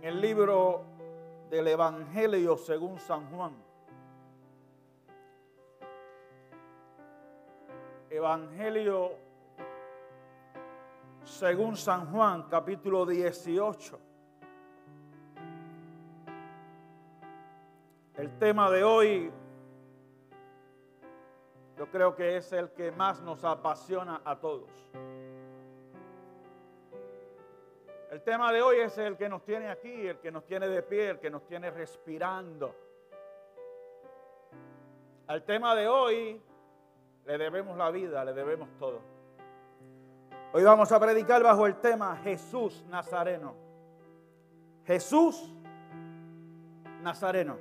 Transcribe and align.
en 0.00 0.06
el 0.06 0.18
libro 0.18 0.82
del 1.50 1.68
Evangelio 1.68 2.56
según 2.56 2.98
San 2.98 3.26
Juan. 3.30 3.52
Evangelio 8.08 9.12
según 11.24 11.76
San 11.76 12.10
Juan, 12.10 12.46
capítulo 12.48 13.04
18. 13.04 14.00
El 18.16 18.38
tema 18.38 18.70
de 18.70 18.82
hoy 18.82 19.30
yo 21.76 21.90
creo 21.90 22.14
que 22.14 22.38
es 22.38 22.50
el 22.54 22.70
que 22.70 22.90
más 22.90 23.20
nos 23.20 23.44
apasiona 23.44 24.22
a 24.24 24.38
todos. 24.38 24.70
El 28.10 28.22
tema 28.22 28.52
de 28.52 28.60
hoy 28.60 28.78
es 28.78 28.98
el 28.98 29.16
que 29.16 29.28
nos 29.28 29.44
tiene 29.44 29.68
aquí, 29.68 30.08
el 30.08 30.18
que 30.18 30.32
nos 30.32 30.44
tiene 30.44 30.66
de 30.66 30.82
pie, 30.82 31.10
el 31.10 31.20
que 31.20 31.30
nos 31.30 31.46
tiene 31.46 31.70
respirando. 31.70 32.74
Al 35.28 35.44
tema 35.44 35.76
de 35.76 35.86
hoy 35.86 36.42
le 37.24 37.38
debemos 37.38 37.76
la 37.76 37.88
vida, 37.92 38.24
le 38.24 38.32
debemos 38.32 38.68
todo. 38.80 39.00
Hoy 40.52 40.64
vamos 40.64 40.90
a 40.90 40.98
predicar 40.98 41.40
bajo 41.40 41.68
el 41.68 41.76
tema 41.76 42.16
Jesús 42.16 42.84
Nazareno. 42.88 43.54
Jesús 44.84 45.48
Nazareno. 47.02 47.58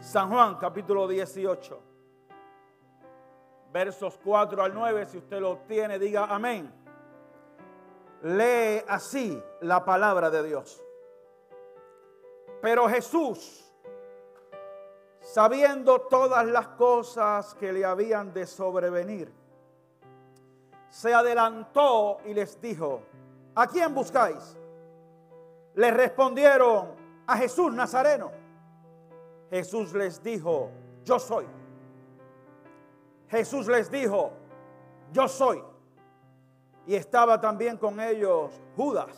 San 0.00 0.30
Juan 0.30 0.56
capítulo 0.56 1.06
18. 1.06 1.82
Versos 3.74 4.18
4 4.24 4.62
al 4.62 4.72
9, 4.72 5.04
si 5.04 5.18
usted 5.18 5.38
lo 5.38 5.58
tiene, 5.68 5.98
diga 5.98 6.24
amén 6.34 6.77
lee 8.22 8.82
así 8.88 9.42
la 9.60 9.84
palabra 9.84 10.30
de 10.30 10.42
Dios. 10.42 10.82
Pero 12.60 12.88
Jesús, 12.88 13.64
sabiendo 15.20 16.00
todas 16.02 16.46
las 16.46 16.68
cosas 16.68 17.54
que 17.54 17.72
le 17.72 17.84
habían 17.84 18.32
de 18.32 18.46
sobrevenir, 18.46 19.32
se 20.90 21.14
adelantó 21.14 22.18
y 22.24 22.34
les 22.34 22.60
dijo, 22.60 23.02
¿a 23.54 23.66
quién 23.66 23.94
buscáis? 23.94 24.56
Les 25.74 25.94
respondieron, 25.94 26.98
a 27.28 27.36
Jesús 27.36 27.72
Nazareno. 27.74 28.32
Jesús 29.50 29.92
les 29.92 30.22
dijo, 30.22 30.70
yo 31.04 31.18
soy. 31.18 31.46
Jesús 33.28 33.66
les 33.68 33.90
dijo, 33.90 34.32
yo 35.12 35.28
soy. 35.28 35.62
Y 36.88 36.94
estaba 36.94 37.38
también 37.38 37.76
con 37.76 38.00
ellos 38.00 38.50
Judas, 38.74 39.14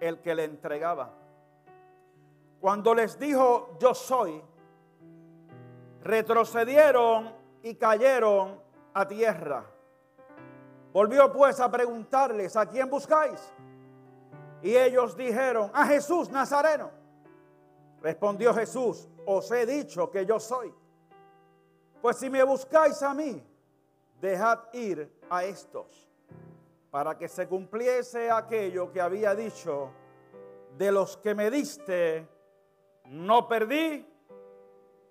el 0.00 0.22
que 0.22 0.34
le 0.34 0.44
entregaba. 0.44 1.12
Cuando 2.58 2.94
les 2.94 3.18
dijo, 3.18 3.76
yo 3.78 3.94
soy, 3.94 4.42
retrocedieron 6.02 7.30
y 7.62 7.74
cayeron 7.74 8.58
a 8.94 9.06
tierra. 9.06 9.66
Volvió 10.94 11.30
pues 11.30 11.60
a 11.60 11.70
preguntarles, 11.70 12.56
¿a 12.56 12.64
quién 12.64 12.88
buscáis? 12.88 13.52
Y 14.62 14.74
ellos 14.74 15.14
dijeron, 15.14 15.70
a 15.74 15.84
Jesús 15.84 16.30
Nazareno. 16.30 16.90
Respondió 18.00 18.54
Jesús, 18.54 19.06
os 19.26 19.50
he 19.50 19.66
dicho 19.66 20.10
que 20.10 20.24
yo 20.24 20.40
soy. 20.40 20.72
Pues 22.00 22.16
si 22.16 22.30
me 22.30 22.42
buscáis 22.44 23.02
a 23.02 23.12
mí, 23.12 23.46
dejad 24.22 24.72
ir 24.72 25.20
a 25.28 25.44
estos 25.44 26.05
para 26.96 27.18
que 27.18 27.28
se 27.28 27.46
cumpliese 27.46 28.30
aquello 28.30 28.90
que 28.90 29.02
había 29.02 29.34
dicho, 29.34 29.92
de 30.78 30.90
los 30.90 31.18
que 31.18 31.34
me 31.34 31.50
diste, 31.50 32.26
no 33.04 33.46
perdí 33.46 34.02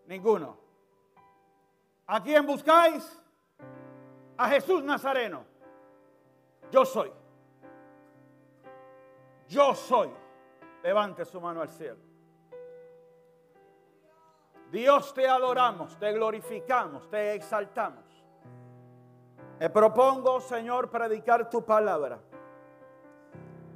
ninguno. 0.07 0.57
¿A 2.07 2.23
quién 2.23 2.43
buscáis? 2.43 3.21
A 4.35 4.49
Jesús 4.49 4.83
Nazareno. 4.83 5.45
Yo 6.71 6.85
soy. 6.85 7.13
Yo 9.47 9.75
soy. 9.75 10.09
Levante 10.81 11.23
su 11.23 11.39
mano 11.39 11.61
al 11.61 11.69
cielo. 11.69 11.99
Dios 14.71 15.13
te 15.13 15.27
adoramos, 15.27 15.99
te 15.99 16.11
glorificamos, 16.13 17.07
te 17.11 17.35
exaltamos. 17.35 18.04
Me 19.57 19.69
propongo, 19.69 20.41
Señor, 20.41 20.89
predicar 20.89 21.49
tu 21.49 21.63
palabra, 21.63 22.19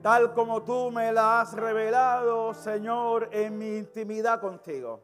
tal 0.01 0.33
como 0.33 0.61
tú 0.61 0.91
me 0.91 1.09
la 1.13 1.39
has 1.39 1.53
revelado, 1.53 2.53
Señor, 2.53 3.29
en 3.31 3.57
mi 3.57 3.77
intimidad 3.77 4.41
contigo. 4.41 4.99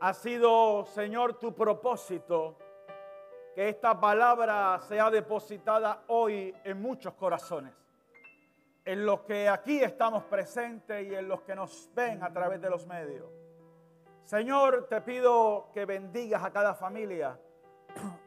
Ha 0.00 0.12
sido, 0.12 0.84
Señor, 0.86 1.34
tu 1.38 1.54
propósito 1.54 2.56
que 3.54 3.68
esta 3.68 4.00
palabra 4.00 4.80
sea 4.88 5.08
depositada 5.08 6.02
hoy 6.08 6.52
en 6.64 6.82
muchos 6.82 7.14
corazones, 7.14 7.72
en 8.84 9.06
los 9.06 9.20
que 9.20 9.48
aquí 9.48 9.80
estamos 9.80 10.24
presentes 10.24 11.06
y 11.06 11.14
en 11.14 11.28
los 11.28 11.42
que 11.42 11.54
nos 11.54 11.88
ven 11.94 12.24
a 12.24 12.32
través 12.32 12.60
de 12.60 12.70
los 12.70 12.88
medios. 12.88 13.30
Señor, 14.24 14.88
te 14.88 15.00
pido 15.00 15.68
que 15.72 15.84
bendigas 15.84 16.42
a 16.42 16.50
cada 16.50 16.74
familia 16.74 17.38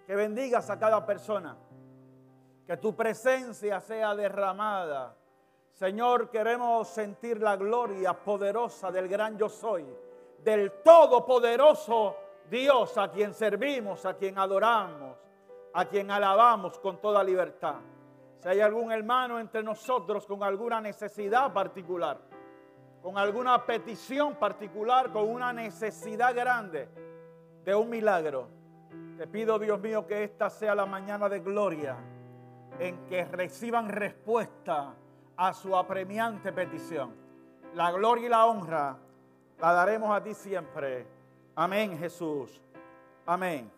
que 0.07 0.15
bendigas 0.15 0.69
a 0.69 0.79
cada 0.79 1.05
persona, 1.05 1.57
que 2.65 2.77
tu 2.77 2.95
presencia 2.95 3.81
sea 3.81 4.15
derramada. 4.15 5.13
Señor, 5.73 6.29
queremos 6.29 6.87
sentir 6.87 7.41
la 7.41 7.57
gloria 7.57 8.13
poderosa 8.13 8.89
del 8.89 9.09
gran 9.09 9.37
yo 9.37 9.49
soy, 9.49 9.85
del 10.41 10.81
todopoderoso 10.81 12.15
Dios 12.49 12.97
a 12.97 13.11
quien 13.11 13.33
servimos, 13.33 14.05
a 14.05 14.13
quien 14.13 14.39
adoramos, 14.39 15.17
a 15.73 15.83
quien 15.83 16.09
alabamos 16.09 16.79
con 16.79 17.01
toda 17.01 17.21
libertad. 17.21 17.75
Si 18.39 18.47
hay 18.47 18.61
algún 18.61 18.93
hermano 18.93 19.41
entre 19.41 19.61
nosotros 19.61 20.25
con 20.25 20.41
alguna 20.41 20.79
necesidad 20.79 21.51
particular, 21.51 22.17
con 23.01 23.17
alguna 23.17 23.65
petición 23.65 24.35
particular, 24.35 25.11
con 25.11 25.29
una 25.29 25.51
necesidad 25.51 26.33
grande 26.33 26.87
de 27.65 27.75
un 27.75 27.89
milagro, 27.89 28.56
te 29.17 29.27
pido, 29.27 29.57
Dios 29.57 29.79
mío, 29.79 30.05
que 30.05 30.23
esta 30.23 30.49
sea 30.49 30.75
la 30.75 30.85
mañana 30.85 31.27
de 31.27 31.39
gloria 31.39 31.97
en 32.79 33.05
que 33.05 33.25
reciban 33.25 33.89
respuesta 33.89 34.93
a 35.35 35.53
su 35.53 35.75
apremiante 35.75 36.51
petición. 36.51 37.15
La 37.73 37.91
gloria 37.91 38.25
y 38.25 38.29
la 38.29 38.45
honra 38.45 38.97
la 39.59 39.73
daremos 39.73 40.15
a 40.15 40.21
ti 40.21 40.33
siempre. 40.33 41.07
Amén, 41.55 41.97
Jesús. 41.97 42.61
Amén. 43.25 43.71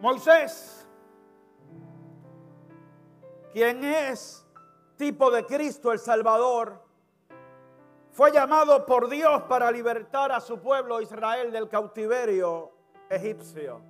Moisés, 0.00 0.86
quien 3.52 3.84
es 3.84 4.44
tipo 4.96 5.30
de 5.30 5.46
Cristo 5.46 5.92
el 5.92 5.98
Salvador, 6.00 6.82
fue 8.12 8.30
llamado 8.30 8.84
por 8.84 9.08
Dios 9.08 9.42
para 9.44 9.70
libertar 9.70 10.32
a 10.32 10.40
su 10.40 10.60
pueblo 10.60 11.00
Israel 11.00 11.50
del 11.50 11.68
cautiverio 11.68 12.70
egipcio. 13.08 13.80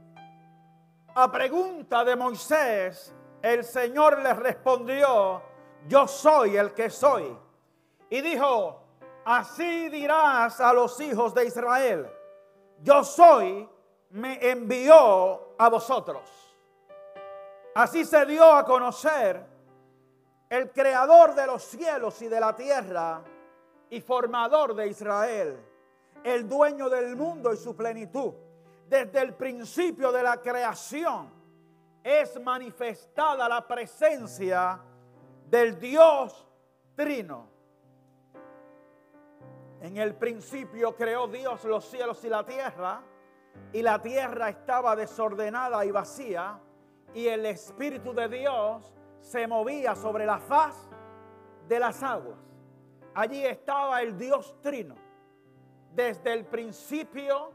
A 1.15 1.31
pregunta 1.31 2.05
de 2.05 2.15
Moisés, 2.15 3.13
el 3.43 3.65
Señor 3.65 4.21
le 4.21 4.33
respondió, 4.35 5.43
yo 5.89 6.07
soy 6.07 6.57
el 6.57 6.73
que 6.73 6.89
soy. 6.89 7.37
Y 8.11 8.21
dijo, 8.21 8.85
así 9.25 9.89
dirás 9.89 10.61
a 10.61 10.73
los 10.73 11.01
hijos 11.01 11.35
de 11.35 11.47
Israel, 11.47 12.09
yo 12.81 13.03
soy, 13.03 13.69
me 14.11 14.39
envió 14.49 15.55
a 15.59 15.69
vosotros. 15.69 16.23
Así 17.75 18.05
se 18.05 18.25
dio 18.27 18.45
a 18.55 18.65
conocer 18.65 19.45
el 20.49 20.71
creador 20.71 21.35
de 21.35 21.47
los 21.47 21.63
cielos 21.63 22.23
y 22.23 22.29
de 22.29 22.39
la 22.39 22.55
tierra 22.55 23.23
y 23.93 24.01
formador 24.01 24.75
de 24.75 24.89
Israel, 24.89 25.63
el 26.25 26.49
dueño 26.49 26.89
del 26.89 27.15
mundo 27.15 27.53
y 27.53 27.59
su 27.59 27.77
plenitud. 27.77 28.33
Desde 28.89 29.21
el 29.21 29.35
principio 29.35 30.11
de 30.11 30.23
la 30.23 30.41
creación 30.41 31.31
es 32.03 32.41
manifestada 32.41 33.47
la 33.51 33.69
presencia 33.69 34.81
del 35.47 35.79
Dios 35.79 36.49
Trino. 36.97 37.51
En 39.83 39.99
el 39.99 40.15
principio 40.15 40.97
creó 40.97 41.29
Dios 41.29 41.63
los 41.65 41.85
cielos 41.85 42.25
y 42.25 42.31
la 42.31 42.47
tierra, 42.47 43.03
y 43.75 43.83
la 43.83 44.01
tierra 44.01 44.49
estaba 44.49 44.97
desordenada 44.97 45.85
y 45.85 45.91
vacía, 45.91 46.59
y 47.13 47.27
el 47.27 47.45
Espíritu 47.45 48.15
de 48.15 48.27
Dios 48.27 48.91
se 49.21 49.47
movía 49.47 49.95
sobre 49.95 50.25
la 50.25 50.39
faz 50.39 50.89
de 51.69 51.79
las 51.79 52.03
aguas. 52.03 52.52
Allí 53.15 53.45
estaba 53.45 54.01
el 54.01 54.17
Dios 54.17 54.55
Trino 54.63 54.97
desde 55.95 56.33
el 56.33 56.47
principio 56.47 57.53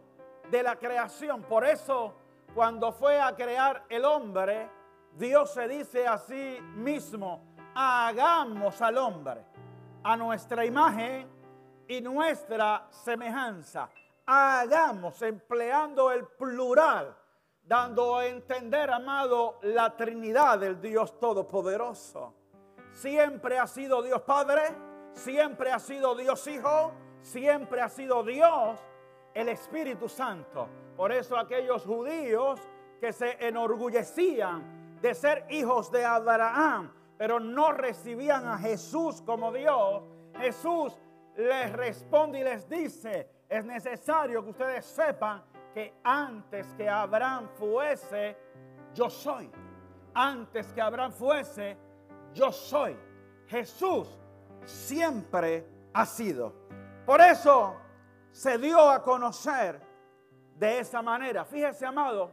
de 0.51 0.62
la 0.62 0.75
creación. 0.75 1.42
Por 1.42 1.65
eso, 1.65 2.13
cuando 2.54 2.92
fue 2.92 3.19
a 3.19 3.36
crear 3.36 3.86
el 3.89 4.06
hombre, 4.06 4.69
Dios 5.13 5.51
se 5.51 5.68
dice 5.68 6.07
a 6.07 6.18
sí 6.19 6.59
mismo, 6.75 7.44
hagamos 7.74 8.81
al 8.81 8.98
hombre 8.98 9.44
a 10.04 10.15
nuestra 10.15 10.63
imagen 10.63 11.27
y 11.88 12.01
nuestra 12.01 12.88
semejanza. 12.92 13.89
Hagamos 14.27 15.21
empleando 15.21 16.12
el 16.12 16.27
plural, 16.27 17.15
dando 17.63 18.18
a 18.18 18.27
entender, 18.27 18.92
amado, 18.92 19.57
la 19.63 19.95
Trinidad 19.95 20.59
del 20.59 20.80
Dios 20.80 21.19
Todopoderoso. 21.19 22.36
Siempre 22.94 23.57
ha 23.57 23.68
sido 23.68 24.01
Dios 24.01 24.21
Padre, 24.21 24.87
siempre 25.18 25.72
ha 25.72 25.80
sido 25.80 26.16
Dios 26.16 26.46
Hijo, 26.48 26.94
siempre 27.22 27.81
ha 27.81 27.90
sido 27.90 28.24
Dios 28.24 28.80
el 29.34 29.50
Espíritu 29.50 30.08
Santo. 30.08 30.68
Por 30.96 31.12
eso 31.12 31.38
aquellos 31.38 31.84
judíos 31.84 32.60
que 33.00 33.14
se 33.14 33.38
enorgullecían 33.46 35.00
de 35.02 35.14
ser 35.14 35.46
hijos 35.50 35.92
de 35.92 36.04
Abraham, 36.06 36.92
pero 37.18 37.40
no 37.40 37.72
recibían 37.72 38.48
a 38.48 38.58
Jesús 38.58 39.22
como 39.22 39.52
Dios, 39.52 40.04
Jesús 40.38 41.00
les 41.36 41.72
responde 41.74 42.40
y 42.40 42.44
les 42.44 42.68
dice, 42.68 43.30
es 43.48 43.64
necesario 43.64 44.44
que 44.44 44.50
ustedes 44.50 44.86
sepan 44.86 45.44
que 45.74 45.94
antes 46.04 46.74
que 46.74 46.90
Abraham 46.90 47.50
fuese, 47.58 48.36
yo 48.94 49.10
soy. 49.10 49.50
Antes 50.16 50.74
que 50.74 50.81
Abraham 50.81 51.12
fuese, 51.12 51.78
yo 52.34 52.52
soy. 52.52 52.98
Jesús 53.48 54.19
siempre 54.68 55.66
ha 55.94 56.06
sido. 56.06 56.54
Por 57.06 57.22
eso 57.22 57.75
se 58.31 58.58
dio 58.58 58.90
a 58.90 59.02
conocer 59.02 59.81
de 60.56 60.80
esa 60.80 61.02
manera. 61.02 61.46
Fíjese, 61.46 61.86
amado, 61.86 62.31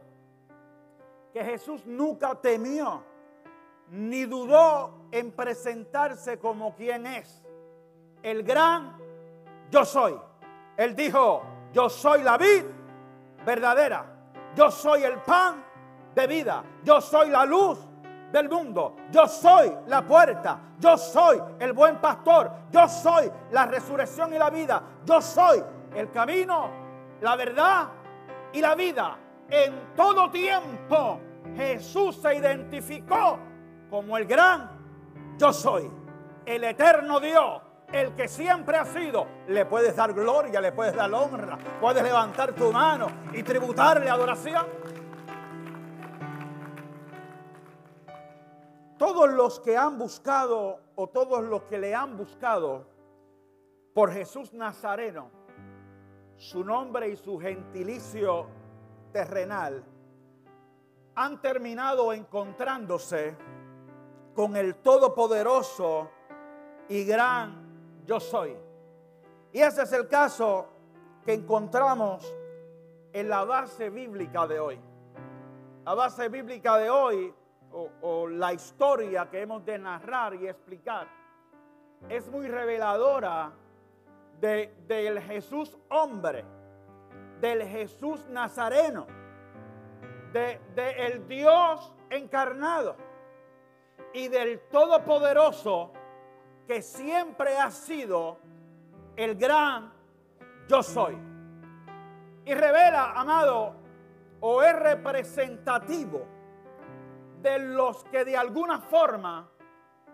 que 1.33 1.43
Jesús 1.43 1.85
nunca 1.85 2.35
temió 2.35 3.03
ni 3.89 4.25
dudó 4.25 5.07
en 5.11 5.31
presentarse 5.31 6.39
como 6.39 6.75
quien 6.75 7.05
es. 7.05 7.43
El 8.21 8.43
gran 8.43 8.97
yo 9.71 9.85
soy. 9.85 10.19
Él 10.77 10.95
dijo, 10.95 11.43
yo 11.73 11.89
soy 11.89 12.23
la 12.23 12.37
vid 12.37 12.65
verdadera. 13.45 14.05
Yo 14.55 14.71
soy 14.71 15.03
el 15.03 15.21
pan 15.21 15.63
de 16.13 16.27
vida. 16.27 16.63
Yo 16.83 17.01
soy 17.01 17.29
la 17.29 17.45
luz 17.45 17.79
del 18.31 18.49
mundo. 18.49 18.95
Yo 19.11 19.27
soy 19.27 19.71
la 19.87 20.01
puerta. 20.01 20.59
Yo 20.79 20.97
soy 20.97 21.41
el 21.59 21.73
buen 21.73 21.97
pastor. 21.97 22.51
Yo 22.71 22.87
soy 22.87 23.31
la 23.51 23.65
resurrección 23.65 24.33
y 24.33 24.37
la 24.37 24.49
vida. 24.49 24.81
Yo 25.05 25.21
soy 25.21 25.63
el 25.93 26.11
camino, 26.11 26.69
la 27.21 27.35
verdad 27.35 27.87
y 28.51 28.61
la 28.61 28.75
vida. 28.75 29.17
En 29.49 29.93
todo 29.95 30.29
tiempo 30.31 31.19
Jesús 31.55 32.17
se 32.17 32.35
identificó 32.35 33.37
como 33.89 34.17
el 34.17 34.25
gran 34.25 34.75
yo 35.37 35.51
soy, 35.51 35.91
el 36.45 36.63
eterno 36.63 37.19
Dios, 37.19 37.61
el 37.91 38.13
que 38.15 38.27
siempre 38.27 38.77
ha 38.77 38.85
sido. 38.85 39.27
Le 39.47 39.65
puedes 39.65 39.95
dar 39.95 40.13
gloria, 40.13 40.61
le 40.61 40.71
puedes 40.71 40.95
dar 40.95 41.13
honra, 41.13 41.57
puedes 41.81 42.01
levantar 42.01 42.53
tu 42.53 42.71
mano 42.71 43.07
y 43.33 43.43
tributarle 43.43 44.09
adoración. 44.09 44.65
Todos 48.97 49.29
los 49.29 49.59
que 49.59 49.75
han 49.75 49.97
buscado 49.97 50.79
o 50.95 51.07
todos 51.07 51.43
los 51.43 51.63
que 51.63 51.77
le 51.77 51.93
han 51.93 52.15
buscado 52.15 52.85
por 53.93 54.11
Jesús 54.11 54.53
Nazareno, 54.53 55.29
su 56.37 56.63
nombre 56.63 57.09
y 57.09 57.15
su 57.15 57.39
gentilicio 57.39 58.47
terrenal, 59.11 59.83
han 61.15 61.41
terminado 61.41 62.11
encontrándose 62.13 63.35
con 64.33 64.55
el 64.55 64.75
todopoderoso 64.75 66.09
y 66.89 67.05
gran 67.05 68.03
yo 68.05 68.19
soy. 68.19 68.55
Y 69.51 69.61
ese 69.61 69.83
es 69.83 69.93
el 69.93 70.07
caso 70.07 70.67
que 71.23 71.33
encontramos 71.33 72.35
en 73.13 73.29
la 73.29 73.45
base 73.45 73.89
bíblica 73.89 74.45
de 74.45 74.59
hoy. 74.59 74.79
La 75.85 75.93
base 75.93 76.27
bíblica 76.27 76.77
de 76.77 76.89
hoy, 76.89 77.33
o, 78.01 78.27
la 78.27 78.53
historia 78.53 79.29
que 79.29 79.41
hemos 79.41 79.65
de 79.65 79.77
narrar 79.77 80.35
y 80.35 80.47
explicar, 80.47 81.07
es 82.09 82.29
muy 82.29 82.47
reveladora 82.47 83.51
del 84.39 85.21
Jesús 85.21 85.77
hombre, 85.89 86.45
del 87.39 87.63
Jesús 87.63 88.25
nazareno 88.29 89.07
de, 90.35 90.59
el 90.97 91.27
Dios 91.27 91.93
encarnado 92.09 92.97
y 94.13 94.27
del 94.27 94.59
Todopoderoso 94.69 95.93
que 96.67 96.81
siempre 96.81 97.57
ha 97.57 97.71
sido 97.71 98.37
el 99.15 99.35
gran 99.35 99.93
yo 100.67 100.83
soy. 100.83 101.17
Y 102.45 102.53
revela, 102.53 103.13
amado, 103.13 103.75
o 104.41 104.61
es 104.61 104.75
representativo 104.77 106.34
de 107.45 107.59
los 107.59 108.03
que 108.05 108.25
de 108.25 108.35
alguna 108.35 108.79
forma 108.79 109.47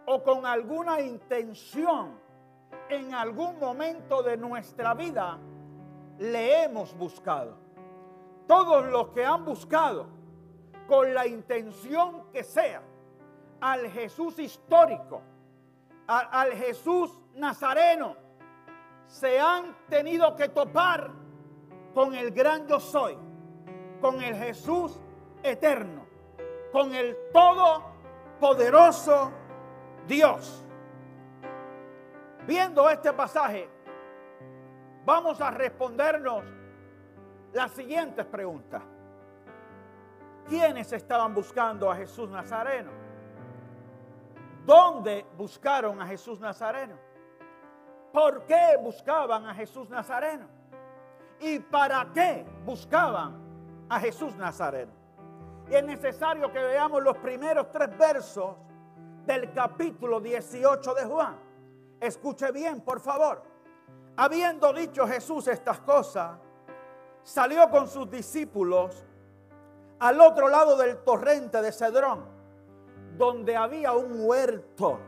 o 0.06 0.22
con 0.22 0.46
alguna 0.46 1.00
intención 1.00 2.20
en 2.90 3.14
algún 3.14 3.58
momento 3.58 4.22
de 4.22 4.36
nuestra 4.36 4.94
vida 4.94 5.40
le 6.18 6.64
hemos 6.64 6.94
buscado. 6.94 7.56
Todos 8.48 8.86
los 8.88 9.12
que 9.12 9.26
han 9.26 9.46
buscado 9.46 10.08
con 10.90 11.14
la 11.14 11.26
intención 11.26 12.30
que 12.34 12.44
sea 12.44 12.82
al 13.62 13.88
Jesús 13.90 14.38
histórico, 14.38 15.22
al 16.08 16.52
Jesús 16.52 17.18
nazareno, 17.36 18.18
se 19.08 19.40
han 19.40 19.74
tenido 19.88 20.36
que 20.36 20.50
topar 20.50 21.10
con 21.94 22.14
el 22.14 22.32
gran 22.32 22.68
yo 22.68 22.82
soy, 22.82 23.18
con 24.02 24.22
el 24.22 24.36
Jesús 24.36 25.00
eterno, 25.44 26.01
con 26.72 26.94
el 26.94 27.18
todopoderoso 27.32 29.32
Dios. 30.08 30.64
Viendo 32.48 32.90
este 32.90 33.14
pasaje, 33.14 33.70
vamos 35.06 35.40
a 35.42 35.52
respondernos 35.52 36.44
las 37.54 37.72
siguientes 37.72 38.26
preguntas. 38.26 38.82
¿Quiénes 40.48 40.92
estaban 40.92 41.34
buscando 41.34 41.92
a 41.92 41.96
Jesús 41.96 42.30
Nazareno? 42.30 42.92
¿Dónde 44.66 45.26
buscaron 45.38 46.02
a 46.02 46.08
Jesús 46.08 46.40
Nazareno? 46.40 46.96
¿Por 48.12 48.46
qué 48.46 48.78
buscaban 48.82 49.48
a 49.48 49.54
Jesús 49.54 49.90
Nazareno? 49.90 50.48
¿Y 51.40 51.60
para 51.60 52.08
qué 52.14 52.46
buscaban 52.66 53.40
a 53.90 54.00
Jesús 54.00 54.36
Nazareno? 54.36 55.01
Y 55.72 55.76
es 55.76 55.86
necesario 55.86 56.52
que 56.52 56.60
veamos 56.60 57.02
los 57.02 57.16
primeros 57.20 57.72
tres 57.72 57.98
versos 57.98 58.58
del 59.26 59.54
capítulo 59.54 60.20
18 60.20 60.94
de 60.94 61.06
Juan. 61.06 61.40
Escuche 61.98 62.52
bien, 62.52 62.82
por 62.82 63.00
favor. 63.00 63.42
Habiendo 64.18 64.74
dicho 64.74 65.08
Jesús 65.08 65.48
estas 65.48 65.80
cosas, 65.80 66.38
salió 67.24 67.70
con 67.70 67.88
sus 67.88 68.12
discípulos 68.12 69.06
al 70.00 70.20
otro 70.20 70.50
lado 70.50 70.76
del 70.76 70.98
torrente 71.06 71.62
de 71.62 71.72
Cedrón, 71.72 72.26
donde 73.18 73.56
había 73.56 73.94
un 73.94 74.26
huerto, 74.26 75.00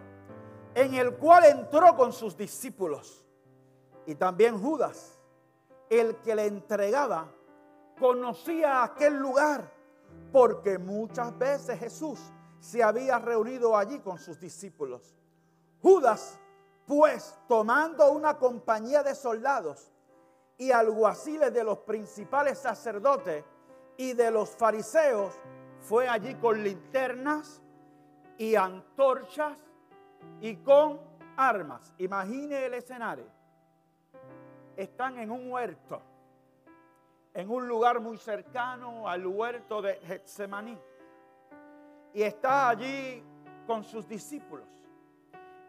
en 0.75 0.93
el 0.93 1.17
cual 1.17 1.43
entró 1.43 1.93
con 1.98 2.13
sus 2.13 2.38
discípulos. 2.38 3.25
Y 4.05 4.15
también 4.15 4.58
Judas, 4.58 5.20
el 5.89 6.15
que 6.22 6.34
le 6.34 6.46
entregaba, 6.46 7.27
conocía 8.00 8.86
aquel 8.86 9.15
lugar, 9.17 9.73
porque 10.32 10.77
muchas 10.77 11.38
veces 11.38 11.79
Jesús 11.79 12.20
se 12.60 12.82
había 12.82 13.20
reunido 13.20 13.77
allí 13.77 14.00
con 14.00 14.17
sus 14.17 14.39
discípulos. 14.39 15.15
Judas, 15.82 16.39
pues, 16.88 17.36
tomando 17.48 18.12
una 18.12 18.38
compañía 18.38 19.03
de 19.03 19.15
soldados, 19.15 19.93
y 20.58 20.72
alguaciles 20.72 21.53
de 21.53 21.63
los 21.63 21.79
principales 21.79 22.60
sacerdotes 22.60 23.43
y 23.98 24.13
de 24.13 24.32
los 24.32 24.50
fariseos, 24.50 25.34
fue 25.82 26.08
allí 26.08 26.36
con 26.36 26.63
linternas 26.63 27.62
y 28.38 28.55
antorchas 28.55 29.58
y 30.39 30.55
con 30.58 31.00
armas. 31.36 31.93
Imagine 31.98 32.65
el 32.65 32.75
escenario. 32.75 33.25
Están 34.77 35.20
en 35.20 35.32
un 35.32 35.51
huerto, 35.51 36.01
en 37.34 37.50
un 37.50 37.68
lugar 37.68 38.00
muy 38.00 38.18
cercano 38.18 39.08
al 39.08 39.25
huerto 39.25 39.82
de 39.82 39.96
Getsemaní. 39.96 40.78
Y 42.13 42.22
está 42.22 42.70
allí 42.70 43.24
con 43.66 43.84
sus 43.84 44.08
discípulos. 44.08 44.68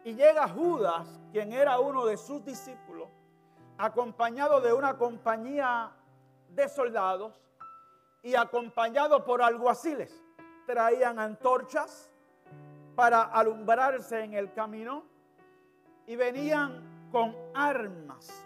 Y 0.03 0.13
llega 0.13 0.47
Judas, 0.47 1.07
quien 1.31 1.51
era 1.51 1.79
uno 1.79 2.05
de 2.05 2.17
sus 2.17 2.45
discípulos, 2.45 3.09
acompañado 3.77 4.61
de 4.61 4.71
una 4.71 4.97
compañía 4.97 5.91
de 6.49 6.69
soldados 6.69 7.33
y 8.21 8.35
acompañado 8.35 9.25
por 9.25 9.41
alguaciles. 9.41 10.21
traían 10.65 11.19
antorchas 11.19 12.11
para 12.95 13.21
alumbrarse 13.21 14.23
en 14.23 14.33
el 14.33 14.51
camino 14.51 15.03
y 16.07 16.15
venían 16.15 17.07
con 17.11 17.35
armas 17.53 18.45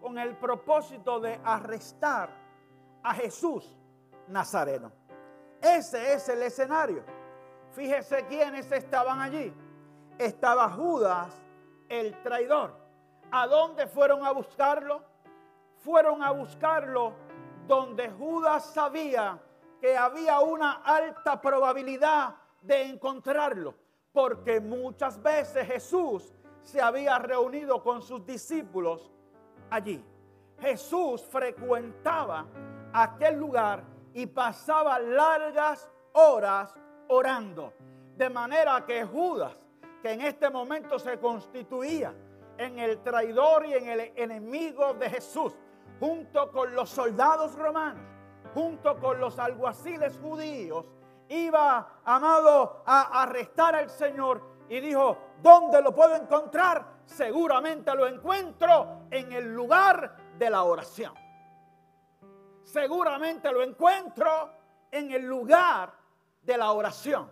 con 0.00 0.18
el 0.18 0.36
propósito 0.36 1.20
de 1.20 1.40
arrestar 1.44 2.41
a 3.02 3.14
Jesús 3.14 3.76
Nazareno. 4.28 4.92
Ese 5.60 6.14
es 6.14 6.28
el 6.28 6.42
escenario. 6.42 7.04
Fíjese 7.72 8.26
quiénes 8.26 8.70
estaban 8.70 9.20
allí. 9.20 9.52
Estaba 10.18 10.68
Judas, 10.70 11.32
el 11.88 12.20
traidor. 12.22 12.74
¿A 13.30 13.46
dónde 13.46 13.86
fueron 13.86 14.24
a 14.24 14.32
buscarlo? 14.32 15.02
Fueron 15.76 16.22
a 16.22 16.30
buscarlo 16.30 17.14
donde 17.66 18.10
Judas 18.10 18.72
sabía 18.72 19.40
que 19.80 19.96
había 19.96 20.40
una 20.40 20.82
alta 20.84 21.40
probabilidad 21.40 22.36
de 22.60 22.82
encontrarlo, 22.82 23.74
porque 24.12 24.60
muchas 24.60 25.20
veces 25.20 25.66
Jesús 25.66 26.32
se 26.62 26.80
había 26.80 27.18
reunido 27.18 27.82
con 27.82 28.02
sus 28.02 28.24
discípulos 28.24 29.10
allí. 29.70 30.04
Jesús 30.60 31.24
frecuentaba 31.24 32.46
aquel 32.92 33.36
lugar 33.36 33.84
y 34.14 34.26
pasaba 34.26 34.98
largas 34.98 35.88
horas 36.12 36.74
orando. 37.08 37.72
De 38.16 38.28
manera 38.28 38.84
que 38.84 39.04
Judas, 39.04 39.56
que 40.02 40.12
en 40.12 40.20
este 40.20 40.50
momento 40.50 40.98
se 40.98 41.18
constituía 41.18 42.14
en 42.58 42.78
el 42.78 43.02
traidor 43.02 43.66
y 43.66 43.74
en 43.74 43.88
el 43.88 44.12
enemigo 44.16 44.94
de 44.94 45.10
Jesús, 45.10 45.54
junto 45.98 46.50
con 46.50 46.74
los 46.74 46.90
soldados 46.90 47.54
romanos, 47.56 48.04
junto 48.54 48.98
con 48.98 49.18
los 49.18 49.38
alguaciles 49.38 50.18
judíos, 50.18 50.86
iba, 51.28 52.00
amado, 52.04 52.82
a 52.84 53.22
arrestar 53.22 53.74
al 53.74 53.88
Señor 53.88 54.42
y 54.68 54.80
dijo, 54.80 55.16
¿dónde 55.42 55.80
lo 55.80 55.94
puedo 55.94 56.14
encontrar? 56.14 56.84
Seguramente 57.04 57.94
lo 57.94 58.06
encuentro 58.06 59.06
en 59.10 59.32
el 59.32 59.52
lugar 59.52 60.16
de 60.38 60.50
la 60.50 60.64
oración. 60.64 61.21
Seguramente 62.64 63.50
lo 63.52 63.62
encuentro 63.62 64.50
en 64.90 65.10
el 65.10 65.24
lugar 65.24 65.92
de 66.42 66.56
la 66.56 66.72
oración. 66.72 67.30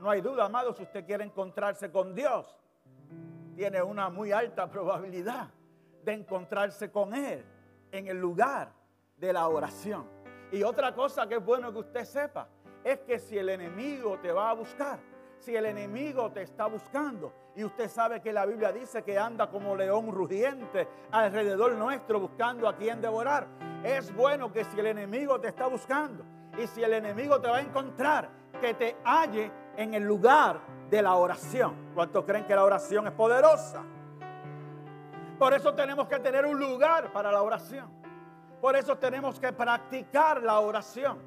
No 0.00 0.10
hay 0.10 0.20
duda, 0.20 0.44
amado, 0.44 0.74
si 0.74 0.82
usted 0.82 1.04
quiere 1.06 1.24
encontrarse 1.24 1.90
con 1.90 2.14
Dios, 2.14 2.58
tiene 3.54 3.82
una 3.82 4.10
muy 4.10 4.32
alta 4.32 4.68
probabilidad 4.68 5.48
de 6.04 6.12
encontrarse 6.12 6.90
con 6.90 7.14
Él 7.14 7.44
en 7.90 8.06
el 8.06 8.18
lugar 8.18 8.72
de 9.16 9.32
la 9.32 9.48
oración. 9.48 10.06
Y 10.52 10.62
otra 10.62 10.94
cosa 10.94 11.26
que 11.26 11.36
es 11.36 11.44
bueno 11.44 11.72
que 11.72 11.78
usted 11.78 12.04
sepa 12.04 12.48
es 12.84 13.00
que 13.00 13.18
si 13.18 13.36
el 13.38 13.48
enemigo 13.48 14.18
te 14.20 14.30
va 14.30 14.50
a 14.50 14.52
buscar, 14.52 15.00
si 15.46 15.54
el 15.54 15.66
enemigo 15.66 16.32
te 16.32 16.42
está 16.42 16.66
buscando, 16.66 17.32
y 17.54 17.62
usted 17.62 17.88
sabe 17.88 18.20
que 18.20 18.32
la 18.32 18.44
Biblia 18.44 18.72
dice 18.72 19.04
que 19.04 19.16
anda 19.16 19.48
como 19.48 19.76
león 19.76 20.10
rugiente 20.10 20.88
alrededor 21.12 21.72
nuestro 21.74 22.18
buscando 22.18 22.68
a 22.68 22.74
quien 22.74 23.00
devorar, 23.00 23.46
es 23.84 24.12
bueno 24.12 24.52
que 24.52 24.64
si 24.64 24.80
el 24.80 24.88
enemigo 24.88 25.40
te 25.40 25.46
está 25.46 25.68
buscando 25.68 26.24
y 26.58 26.66
si 26.66 26.82
el 26.82 26.94
enemigo 26.94 27.40
te 27.40 27.46
va 27.46 27.58
a 27.58 27.60
encontrar, 27.60 28.28
que 28.60 28.74
te 28.74 28.96
halle 29.04 29.52
en 29.76 29.94
el 29.94 30.02
lugar 30.02 30.58
de 30.90 31.00
la 31.00 31.14
oración. 31.14 31.92
¿Cuántos 31.94 32.24
creen 32.24 32.44
que 32.44 32.56
la 32.56 32.64
oración 32.64 33.06
es 33.06 33.12
poderosa? 33.12 33.84
Por 35.38 35.54
eso 35.54 35.72
tenemos 35.74 36.08
que 36.08 36.18
tener 36.18 36.44
un 36.44 36.58
lugar 36.58 37.12
para 37.12 37.30
la 37.30 37.42
oración. 37.42 37.88
Por 38.60 38.74
eso 38.74 38.98
tenemos 38.98 39.38
que 39.38 39.52
practicar 39.52 40.42
la 40.42 40.58
oración. 40.58 41.18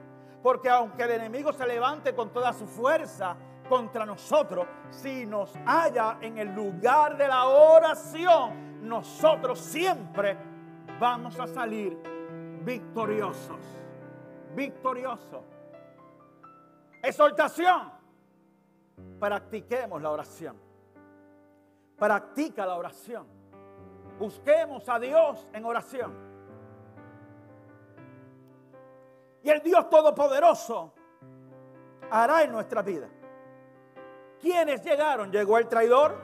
Porque 0.44 0.70
aunque 0.70 1.04
el 1.04 1.12
enemigo 1.12 1.54
se 1.54 1.66
levante 1.66 2.14
con 2.14 2.34
toda 2.34 2.52
su 2.52 2.68
fuerza 2.68 3.38
contra 3.70 4.06
nosotros, 4.06 4.68
si 4.90 5.26
nos 5.26 5.54
halla 5.66 6.18
en 6.20 6.38
el 6.40 6.54
lugar 6.54 7.16
de 7.16 7.28
la 7.28 7.46
oración, 7.48 8.88
nosotros 8.88 9.60
siempre 9.60 10.36
vamos 11.00 11.40
a 11.40 11.48
salir 11.48 11.98
victoriosos. 12.64 13.60
Victoriosos. 14.56 15.44
Exhortación. 17.02 17.92
Practiquemos 19.20 20.02
la 20.02 20.12
oración. 20.12 20.58
Practica 21.98 22.66
la 22.66 22.76
oración. 22.76 23.28
Busquemos 24.18 24.90
a 24.90 25.00
Dios 25.00 25.48
en 25.54 25.64
oración. 25.64 26.14
Y 29.44 29.50
el 29.50 29.62
Dios 29.62 29.90
Todopoderoso 29.90 30.94
hará 32.12 32.44
en 32.44 32.52
nuestra 32.52 32.82
vida. 32.82 33.08
¿Quiénes 34.42 34.84
llegaron? 34.84 35.32
Llegó 35.32 35.58
el 35.58 35.68
traidor. 35.68 36.18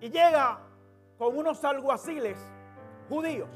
Y 0.00 0.10
llega 0.10 0.58
con 1.16 1.36
unos 1.36 1.64
alguaciles 1.64 2.36
judíos. 3.08 3.48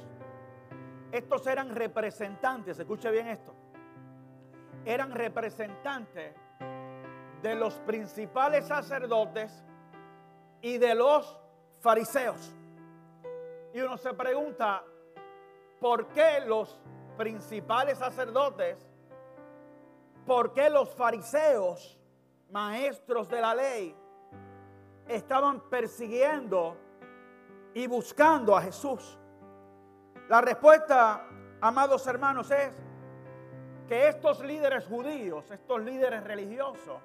Estos 1.10 1.46
eran 1.46 1.74
representantes, 1.74 2.78
escuche 2.78 3.10
bien 3.10 3.28
esto, 3.28 3.54
eran 4.84 5.12
representantes 5.12 6.34
de 7.42 7.54
los 7.54 7.74
principales 7.80 8.66
sacerdotes 8.66 9.64
y 10.60 10.78
de 10.78 10.94
los 10.94 11.38
fariseos. 11.80 12.54
Y 13.72 13.80
uno 13.80 13.96
se 13.96 14.14
pregunta, 14.14 14.82
¿por 15.80 16.08
qué 16.08 16.40
los 16.46 16.78
principales 17.16 17.98
sacerdotes, 17.98 18.85
por 20.26 20.52
qué 20.52 20.68
los 20.68 20.90
fariseos, 20.94 21.98
maestros 22.50 23.28
de 23.28 23.40
la 23.40 23.54
ley, 23.54 23.96
estaban 25.08 25.60
persiguiendo 25.70 26.76
y 27.72 27.86
buscando 27.86 28.56
a 28.56 28.62
Jesús? 28.62 29.18
La 30.28 30.40
respuesta, 30.40 31.28
amados 31.60 32.06
hermanos, 32.06 32.50
es 32.50 32.72
que 33.86 34.08
estos 34.08 34.40
líderes 34.40 34.84
judíos, 34.86 35.48
estos 35.50 35.80
líderes 35.82 36.24
religiosos, 36.24 37.00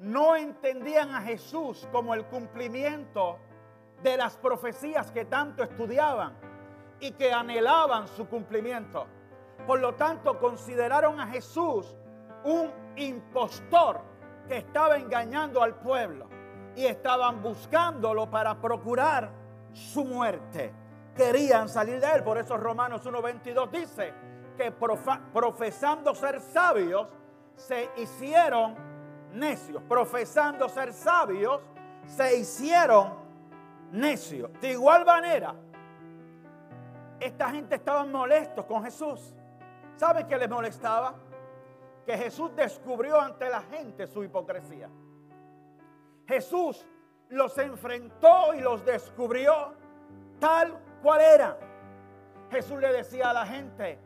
no 0.00 0.34
entendían 0.34 1.14
a 1.14 1.20
Jesús 1.20 1.86
como 1.92 2.14
el 2.14 2.24
cumplimiento 2.26 3.38
de 4.02 4.16
las 4.16 4.36
profecías 4.36 5.12
que 5.12 5.26
tanto 5.26 5.62
estudiaban 5.62 6.34
y 6.98 7.12
que 7.12 7.32
anhelaban 7.32 8.08
su 8.08 8.26
cumplimiento. 8.28 9.06
Por 9.66 9.78
lo 9.80 9.94
tanto, 9.94 10.38
consideraron 10.38 11.20
a 11.20 11.26
Jesús 11.26 11.94
un 12.44 12.70
impostor 12.96 14.00
que 14.48 14.58
estaba 14.58 14.96
engañando 14.96 15.62
al 15.62 15.74
pueblo 15.76 16.26
y 16.76 16.86
estaban 16.86 17.42
buscándolo 17.42 18.30
para 18.30 18.60
procurar 18.60 19.30
su 19.72 20.04
muerte 20.04 20.74
querían 21.20 21.68
salir 21.68 22.00
de 22.00 22.10
él. 22.12 22.22
Por 22.22 22.38
eso 22.38 22.56
Romanos 22.56 23.04
1.22 23.04 23.70
dice 23.70 24.14
que 24.56 24.72
profesando 24.72 26.14
ser 26.14 26.40
sabios, 26.40 27.08
se 27.56 27.90
hicieron 27.96 28.74
necios. 29.32 29.82
Profesando 29.82 30.68
ser 30.68 30.92
sabios, 30.92 31.60
se 32.06 32.38
hicieron 32.38 33.12
necios. 33.92 34.50
De 34.60 34.72
igual 34.72 35.04
manera, 35.04 35.54
esta 37.18 37.50
gente 37.50 37.74
estaba 37.74 38.04
molestos 38.04 38.64
con 38.64 38.82
Jesús. 38.82 39.34
¿Sabe 39.96 40.26
qué 40.26 40.38
les 40.38 40.48
molestaba? 40.48 41.14
Que 42.10 42.18
Jesús 42.18 42.50
descubrió 42.56 43.20
ante 43.20 43.48
la 43.48 43.62
gente 43.62 44.04
su 44.08 44.24
hipocresía. 44.24 44.90
Jesús 46.26 46.84
los 47.28 47.56
enfrentó 47.56 48.52
y 48.52 48.60
los 48.60 48.84
descubrió 48.84 49.74
tal 50.40 50.76
¿Cuál 51.00 51.20
era? 51.20 51.56
Jesús 52.50 52.80
le 52.80 52.92
decía 52.92 53.30
a 53.30 53.32
la 53.32 53.46
gente, 53.46 54.00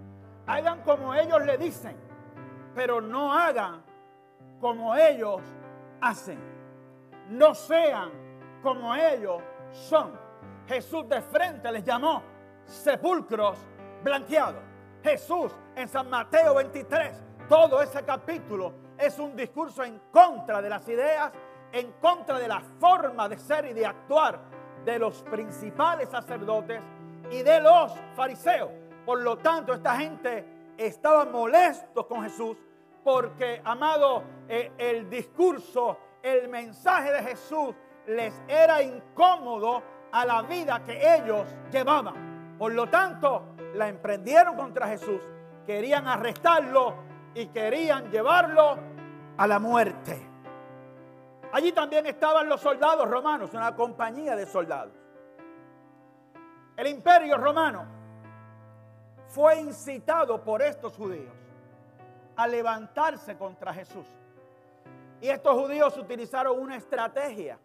hagan 0.47 0.83
como 0.83 1.15
ellos 1.15 1.47
le 1.47 1.57
dicen, 1.57 1.97
pero 2.75 3.01
no 3.01 3.33
hagan 3.33 3.83
como 4.61 4.95
ellos 4.95 5.41
hacen. 6.03 6.39
No 7.31 7.55
sean 7.55 8.11
como 8.63 8.95
ellos 8.95 9.43
son. 9.73 10.13
Jesús 10.69 11.09
de 11.09 11.23
frente 11.23 11.73
les 11.73 11.83
llamó 11.83 12.23
sepulcros 12.67 13.57
blanqueados. 14.03 14.63
Jesús 15.03 15.59
en 15.75 15.89
San 15.89 16.11
Mateo 16.11 16.55
23, 16.55 17.25
todo 17.49 17.83
ese 17.83 18.03
capítulo 18.05 18.73
es 18.99 19.19
un 19.19 19.37
discurso 19.37 19.83
en 19.85 20.01
contra 20.11 20.63
de 20.63 20.69
las 20.69 20.89
ideas, 20.89 21.33
en 21.73 21.93
contra 21.93 22.39
de 22.39 22.49
la 22.49 22.61
forma 22.79 23.29
de 23.29 23.39
ser 23.39 23.67
y 23.67 23.73
de 23.73 23.87
actuar 23.87 24.41
de 24.85 24.99
los 24.99 25.23
principales 25.23 26.09
sacerdotes 26.09 26.81
y 27.31 27.43
de 27.43 27.61
los 27.61 27.93
fariseos. 28.15 28.71
Por 29.05 29.21
lo 29.21 29.39
tanto, 29.39 29.75
esta 29.75 29.97
gente 29.97 30.73
estaba 30.77 31.25
molesto 31.25 32.07
con 32.07 32.23
Jesús 32.23 32.57
porque, 33.03 33.61
amado, 33.65 34.23
eh, 34.49 34.73
el 34.79 35.11
discurso, 35.11 35.99
el 36.23 36.49
mensaje 36.49 37.13
de 37.13 37.23
Jesús 37.23 37.75
les 38.07 38.35
era 38.49 38.83
incómodo 38.83 39.83
a 40.13 40.25
la 40.25 40.43
vida 40.43 40.83
que 40.85 41.15
ellos 41.17 41.47
llevaban. 41.71 42.57
Por 42.59 42.73
lo 42.73 42.89
tanto, 42.89 43.57
la 43.75 43.89
emprendieron 43.89 44.57
contra 44.57 44.87
Jesús 44.89 45.21
querían 45.65 46.07
arrestarlo 46.07 46.95
y 47.35 47.47
querían 47.47 48.11
llevarlo 48.11 48.79
a 49.37 49.47
la 49.47 49.59
muerte. 49.59 50.31
Allí 51.53 51.73
también 51.73 52.07
estaban 52.07 52.49
los 52.49 52.61
soldados 52.61 53.09
romanos, 53.09 53.53
una 53.53 53.75
compañía 53.75 54.35
de 54.35 54.47
soldados. 54.47 54.93
El 56.77 56.89
imperio 56.89 57.37
romano 57.37 57.87
fue 59.29 59.61
incitado 59.61 60.43
por 60.43 60.63
estos 60.63 60.97
judíos 60.97 61.35
a 62.37 62.47
levantarse 62.47 63.37
contra 63.37 63.73
Jesús. 63.73 64.07
Y 65.21 65.29
estos 65.29 65.55
judíos 65.55 65.97
utilizaron 65.97 66.59
una 66.59 66.77
estrategia, 66.77 67.59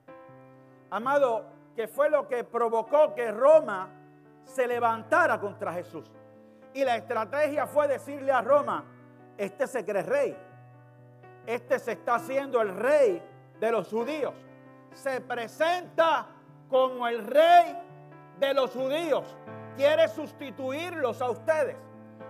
amado, 0.91 1.45
que 1.75 1.87
fue 1.87 2.09
lo 2.09 2.27
que 2.27 2.43
provocó 2.43 3.13
que 3.15 3.31
Roma 3.31 3.89
se 4.43 4.67
levantara 4.67 5.39
contra 5.39 5.73
Jesús. 5.73 6.11
Y 6.73 6.83
la 6.83 6.95
estrategia 6.95 7.65
fue 7.65 7.87
decirle 7.87 8.31
a 8.31 8.41
Roma, 8.41 8.85
este 9.39 9.67
se 9.67 9.85
cree 9.85 10.03
rey, 10.03 10.37
este 11.47 11.79
se 11.79 11.93
está 11.93 12.15
haciendo 12.15 12.61
el 12.61 12.75
rey 12.75 13.23
de 13.59 13.71
los 13.71 13.87
judíos. 13.87 14.33
Se 14.93 15.21
presenta 15.21 16.27
como 16.69 17.07
el 17.07 17.25
rey 17.25 17.77
de 18.37 18.53
los 18.53 18.71
judíos. 18.71 19.23
Quiere 19.77 20.09
sustituirlos 20.09 21.21
a 21.21 21.29
ustedes. 21.29 21.77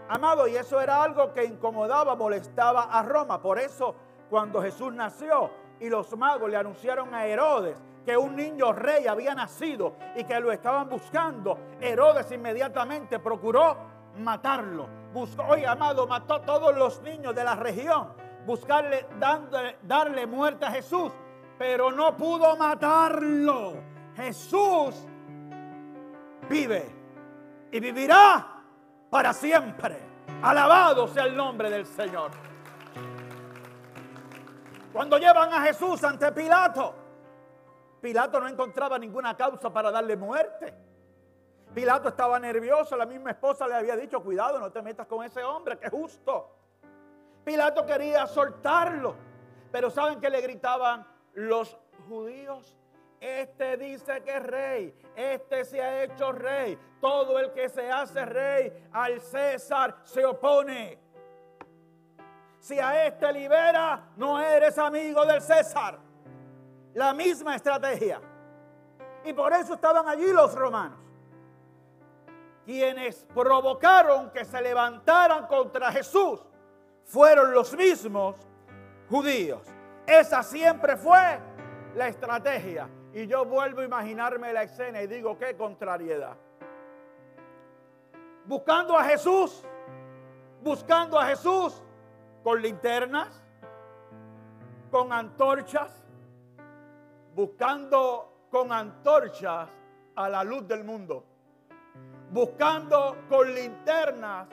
Amado, 0.08 0.48
y 0.48 0.56
eso 0.56 0.80
era 0.80 1.02
algo 1.02 1.34
que 1.34 1.46
incomodaba, 1.46 2.16
molestaba 2.16 2.84
a 2.84 3.02
Roma. 3.02 3.42
Por 3.42 3.58
eso, 3.58 3.96
cuando 4.30 4.62
Jesús 4.62 4.94
nació 4.94 5.50
y 5.80 5.90
los 5.90 6.16
magos 6.16 6.48
le 6.48 6.58
anunciaron 6.58 7.14
a 7.16 7.26
Herodes 7.26 7.76
que 8.06 8.16
un 8.16 8.36
niño 8.36 8.72
rey 8.72 9.08
había 9.08 9.34
nacido 9.34 9.96
y 10.16 10.24
que 10.26 10.40
lo 10.40 10.52
estaban 10.52 10.88
buscando, 10.90 11.58
Herodes 11.82 12.32
inmediatamente 12.32 13.18
procuró 13.18 13.99
matarlo. 14.20 14.88
Buscó, 15.14 15.44
oye, 15.44 15.66
amado, 15.66 16.08
mató 16.08 16.36
a 16.36 16.42
todos 16.42 16.76
los 16.76 17.02
niños 17.02 17.34
de 17.36 17.44
la 17.44 17.56
región 17.56 18.20
buscarle, 18.46 19.06
darle 19.84 20.26
muerte 20.26 20.66
a 20.66 20.72
Jesús, 20.72 21.12
pero 21.58 21.92
no 21.92 22.16
pudo 22.18 22.56
matarlo. 22.58 23.76
Jesús 24.16 25.08
vive 26.50 26.90
y 27.72 27.80
vivirá 27.80 28.64
para 29.10 29.34
siempre. 29.34 30.00
Alabado 30.42 31.08
sea 31.08 31.26
el 31.26 31.36
nombre 31.36 31.70
del 31.70 31.86
Señor. 31.86 32.32
Cuando 34.92 35.18
llevan 35.20 35.54
a 35.54 35.62
Jesús 35.62 36.04
ante 36.04 36.32
Pilato, 36.32 36.96
Pilato 38.02 38.40
no 38.40 38.48
encontraba 38.48 38.98
ninguna 38.98 39.36
causa 39.38 39.72
para 39.72 39.92
darle 39.92 40.16
muerte. 40.18 40.89
Pilato 41.74 42.10
estaba 42.10 42.40
nervioso, 42.40 42.98
la 42.98 43.06
misma 43.06 43.32
esposa 43.32 43.68
le 43.68 43.76
había 43.76 43.96
dicho, 43.96 44.22
cuidado, 44.22 44.60
no 44.60 44.72
te 44.72 44.82
metas 44.82 45.08
con 45.08 45.24
ese 45.24 45.44
hombre, 45.44 45.78
que 45.78 45.86
es 45.86 45.92
justo. 45.92 46.56
Pilato 47.44 47.86
quería 47.86 48.26
soltarlo, 48.28 49.16
pero 49.72 49.90
¿saben 49.90 50.20
que 50.20 50.30
le 50.30 50.42
gritaban 50.42 51.06
los 51.34 51.78
judíos? 52.08 52.76
Este 53.20 53.76
dice 53.76 54.22
que 54.24 54.38
es 54.38 54.44
rey, 54.44 54.96
este 55.16 55.66
se 55.66 55.82
ha 55.82 56.04
hecho 56.04 56.32
rey. 56.32 56.78
Todo 57.02 57.38
el 57.40 57.52
que 57.52 57.68
se 57.68 57.92
hace 57.92 58.26
rey 58.26 58.88
al 58.94 59.20
César 59.20 59.98
se 60.04 60.26
opone. 60.26 60.98
Si 62.60 62.80
a 62.80 63.06
este 63.06 63.32
libera, 63.32 64.12
no 64.16 64.40
eres 64.40 64.78
amigo 64.78 65.26
del 65.26 65.42
César. 65.42 66.00
La 66.94 67.14
misma 67.14 67.56
estrategia. 67.56 68.22
Y 69.24 69.34
por 69.34 69.52
eso 69.54 69.74
estaban 69.74 70.08
allí 70.08 70.32
los 70.32 70.56
romanos, 70.56 71.00
quienes 72.70 73.26
provocaron 73.34 74.30
que 74.30 74.46
se 74.46 74.62
levantaran 74.62 75.48
contra 75.48 75.92
Jesús 75.92 76.40
fueron 77.04 77.52
los 77.52 77.76
mismos 77.76 78.36
judíos. 79.10 79.64
Esa 80.06 80.44
siempre 80.44 80.96
fue 80.96 81.40
la 81.96 82.10
estrategia. 82.10 82.88
Y 83.12 83.26
yo 83.26 83.44
vuelvo 83.44 83.82
a 83.82 83.86
imaginarme 83.86 84.54
la 84.54 84.62
escena 84.62 85.02
y 85.02 85.08
digo, 85.08 85.36
qué 85.36 85.58
contrariedad. 85.58 86.38
Buscando 88.46 88.96
a 88.96 89.04
Jesús, 89.04 89.64
buscando 90.62 91.18
a 91.18 91.26
Jesús 91.26 91.82
con 92.44 92.62
linternas, 92.62 93.44
con 94.92 95.12
antorchas, 95.12 96.04
buscando 97.34 98.46
con 98.52 98.72
antorchas 98.72 99.68
a 100.16 100.30
la 100.30 100.44
luz 100.44 100.68
del 100.68 100.84
mundo, 100.84 101.26
buscando 102.32 103.18
con 103.28 103.54
linternas 103.54 104.48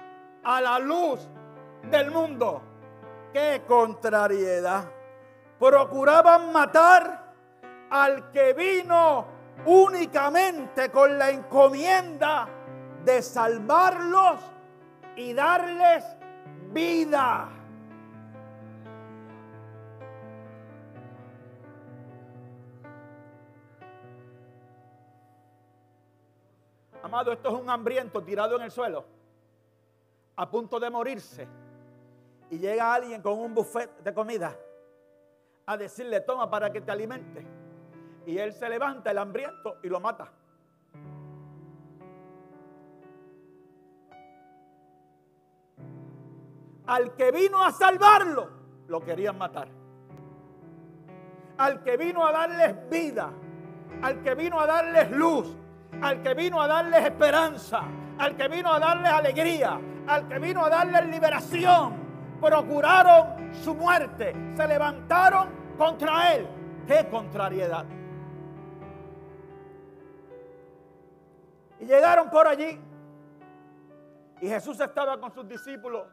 a 0.44 0.60
la 0.60 0.78
luz 0.78 1.28
del 1.90 2.10
mundo. 2.10 2.62
¡Qué 3.32 3.62
contrariedad! 3.66 4.84
Procuraban 5.58 6.52
matar 6.52 7.34
al 7.90 8.30
que 8.30 8.52
vino 8.54 9.26
únicamente 9.64 10.90
con 10.90 11.18
la 11.18 11.30
encomienda 11.30 12.48
de 13.04 13.22
salvarlos 13.22 14.40
y 15.16 15.32
darles 15.32 16.04
vida. 16.72 17.48
Esto 27.20 27.48
es 27.48 27.55
un 27.55 27.70
hambriento 27.70 28.22
tirado 28.22 28.57
en 28.57 28.62
el 28.62 28.70
suelo, 28.70 29.05
a 30.37 30.50
punto 30.50 30.79
de 30.79 30.90
morirse 30.90 31.48
y 32.50 32.59
llega 32.59 32.94
alguien 32.94 33.22
con 33.22 33.38
un 33.38 33.55
buffet 33.55 34.02
de 34.02 34.14
comida 34.14 34.57
a 35.66 35.76
decirle, 35.76 36.20
toma 36.20 36.48
para 36.48 36.70
que 36.70 36.81
te 36.81 36.92
alimente. 36.92 37.44
Y 38.24 38.38
él 38.38 38.52
se 38.52 38.68
levanta 38.68 39.11
el 39.11 39.18
hambriento 39.18 39.79
y 39.83 39.88
lo 39.88 39.98
mata. 39.98 40.33
Al 46.87 47.16
que 47.16 47.33
vino 47.33 47.64
a 47.64 47.72
salvarlo, 47.72 48.48
lo 48.87 49.05
querían 49.05 49.37
matar. 49.37 49.68
Al 51.59 51.83
que 51.83 51.96
vino 51.96 52.24
a 52.24 52.31
darles 52.31 52.88
vida, 52.88 53.33
al 54.02 54.22
que 54.22 54.35
vino 54.35 54.61
a 54.61 54.66
darles 54.66 55.11
luz, 55.11 55.57
al 56.02 56.22
que 56.22 56.35
vino 56.35 56.61
a 56.61 56.66
darles 56.66 57.04
esperanza, 57.04 57.82
al 58.18 58.37
que 58.37 58.48
vino 58.48 58.72
a 58.72 58.78
darles 58.78 59.12
alegría, 59.12 59.80
al 60.06 60.28
que 60.28 60.38
vino 60.38 60.64
a 60.64 60.70
darles 60.70 61.06
liberación, 61.06 61.94
procuraron 62.40 63.52
su 63.52 63.74
muerte, 63.74 64.35
se 64.54 64.66
levantaron 64.66 65.48
contra 65.76 66.35
él. 66.35 66.46
¡Qué 66.87 67.09
contrariedad! 67.09 67.85
Y 71.80 71.85
llegaron 71.85 72.30
por 72.30 72.46
allí 72.46 72.80
y 74.40 74.48
Jesús 74.48 74.78
estaba 74.80 75.18
con 75.18 75.32
sus 75.32 75.46
discípulos. 75.48 76.06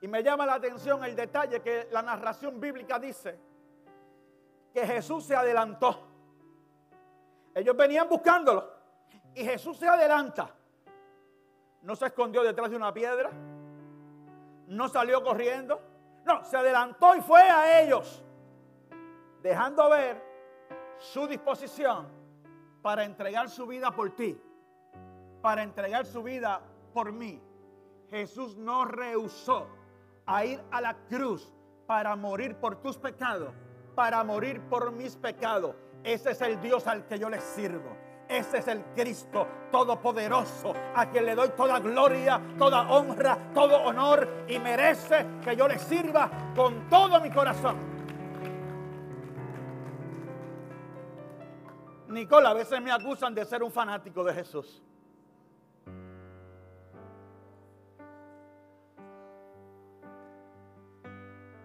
Y 0.00 0.08
me 0.08 0.22
llama 0.22 0.46
la 0.46 0.54
atención 0.54 1.04
el 1.04 1.14
detalle 1.14 1.60
que 1.60 1.88
la 1.92 2.02
narración 2.02 2.60
bíblica 2.60 2.98
dice 2.98 3.38
que 4.72 4.86
Jesús 4.86 5.24
se 5.24 5.36
adelantó. 5.36 6.08
Ellos 7.54 7.76
venían 7.76 8.08
buscándolo 8.08 8.71
y 9.34 9.44
Jesús 9.44 9.76
se 9.78 9.88
adelanta. 9.88 10.54
No 11.82 11.96
se 11.96 12.06
escondió 12.06 12.42
detrás 12.42 12.70
de 12.70 12.76
una 12.76 12.92
piedra 12.92 13.30
no 14.72 14.88
salió 14.88 15.22
corriendo. 15.22 15.80
No, 16.24 16.44
se 16.44 16.56
adelantó 16.56 17.14
y 17.16 17.20
fue 17.20 17.42
a 17.42 17.82
ellos, 17.82 18.24
dejando 19.42 19.90
ver 19.90 20.22
su 20.98 21.26
disposición 21.26 22.06
para 22.80 23.04
entregar 23.04 23.48
su 23.48 23.66
vida 23.66 23.90
por 23.90 24.14
ti, 24.14 24.40
para 25.40 25.62
entregar 25.62 26.06
su 26.06 26.22
vida 26.22 26.60
por 26.94 27.12
mí. 27.12 27.42
Jesús 28.08 28.56
no 28.56 28.84
rehusó 28.84 29.66
a 30.26 30.44
ir 30.44 30.62
a 30.70 30.80
la 30.80 30.94
cruz 31.08 31.52
para 31.86 32.14
morir 32.14 32.54
por 32.56 32.76
tus 32.76 32.96
pecados, 32.98 33.52
para 33.96 34.22
morir 34.22 34.60
por 34.68 34.92
mis 34.92 35.16
pecados. 35.16 35.74
Ese 36.04 36.30
es 36.30 36.40
el 36.40 36.60
Dios 36.60 36.86
al 36.86 37.06
que 37.06 37.18
yo 37.18 37.28
le 37.28 37.40
sirvo. 37.40 37.96
Ese 38.32 38.58
es 38.58 38.68
el 38.68 38.82
Cristo 38.94 39.46
Todopoderoso, 39.70 40.72
a 40.94 41.04
quien 41.10 41.26
le 41.26 41.34
doy 41.34 41.50
toda 41.50 41.78
gloria, 41.80 42.40
toda 42.56 42.90
honra, 42.90 43.36
todo 43.52 43.76
honor 43.84 44.46
y 44.48 44.58
merece 44.58 45.26
que 45.44 45.54
yo 45.54 45.68
le 45.68 45.78
sirva 45.78 46.30
con 46.56 46.88
todo 46.88 47.20
mi 47.20 47.30
corazón. 47.30 47.76
Nicola, 52.08 52.50
a 52.50 52.54
veces 52.54 52.80
me 52.80 52.90
acusan 52.90 53.34
de 53.34 53.44
ser 53.44 53.62
un 53.62 53.70
fanático 53.70 54.24
de 54.24 54.32
Jesús. 54.32 54.82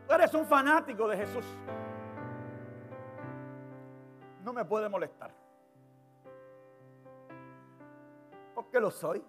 Tú 0.05 0.13
eres 0.13 0.33
un 0.33 0.45
fanático 0.45 1.07
de 1.07 1.15
Jesús. 1.15 1.45
No 4.43 4.51
me 4.51 4.65
puede 4.65 4.89
molestar. 4.89 5.36
Porque 8.57 8.79
lo 8.79 8.89
soy. 8.89 9.23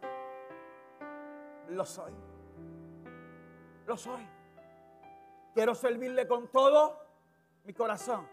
Lo 1.69 1.85
soy. 1.85 2.15
lo 3.87 3.95
soy. 3.95 4.27
Quiero 5.53 5.75
servirle 5.75 6.27
con 6.27 6.49
todo 6.49 6.99
mi 7.65 7.75
corazón. 7.75 8.27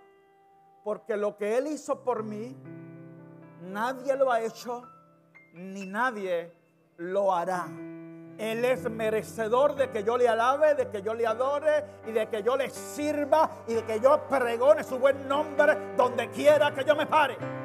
Porque 0.86 1.18
lo 1.18 1.36
que 1.36 1.58
Él 1.58 1.68
hizo 1.68 2.02
por 2.02 2.24
mí, 2.24 2.56
nadie 3.64 4.16
lo 4.16 4.32
ha 4.32 4.40
hecho, 4.40 4.84
ni 5.52 5.86
nadie 5.86 6.54
lo 6.96 7.36
hará. 7.36 7.66
Él 8.38 8.64
es 8.64 8.90
merecedor 8.90 9.76
de 9.76 9.90
que 9.90 10.02
yo 10.02 10.16
le 10.16 10.30
alabe, 10.30 10.76
de 10.76 10.90
que 10.90 11.02
yo 11.02 11.14
le 11.14 11.28
adore 11.28 11.84
y 12.08 12.14
de 12.14 12.30
que 12.30 12.42
yo 12.42 12.56
le 12.56 12.70
sirva 12.70 13.50
y 13.68 13.74
de 13.74 13.84
que 13.84 14.00
yo 14.00 14.26
pregone 14.30 14.82
su 14.82 14.98
buen 14.98 15.28
nombre 15.28 15.94
donde 15.98 16.30
quiera 16.30 16.74
que 16.74 16.86
yo 16.86 16.96
me 16.96 17.06
pare. 17.06 17.65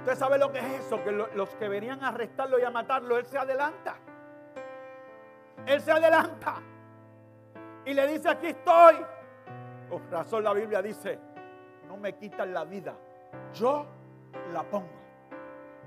Usted 0.00 0.16
sabe 0.16 0.38
lo 0.38 0.50
que 0.50 0.58
es 0.58 0.86
eso, 0.86 1.02
que 1.04 1.12
los 1.12 1.54
que 1.56 1.68
venían 1.68 2.02
a 2.02 2.08
arrestarlo 2.08 2.58
y 2.58 2.62
a 2.62 2.70
matarlo, 2.70 3.18
Él 3.18 3.26
se 3.26 3.36
adelanta. 3.36 3.96
Él 5.66 5.80
se 5.82 5.92
adelanta 5.92 6.54
y 7.84 7.92
le 7.92 8.06
dice, 8.06 8.30
aquí 8.30 8.46
estoy. 8.48 8.96
Con 9.90 10.10
razón 10.10 10.42
la 10.42 10.54
Biblia 10.54 10.80
dice, 10.80 11.18
no 11.86 11.98
me 11.98 12.14
quitan 12.14 12.54
la 12.54 12.64
vida, 12.64 12.94
yo 13.52 13.86
la 14.54 14.62
pongo. 14.62 14.88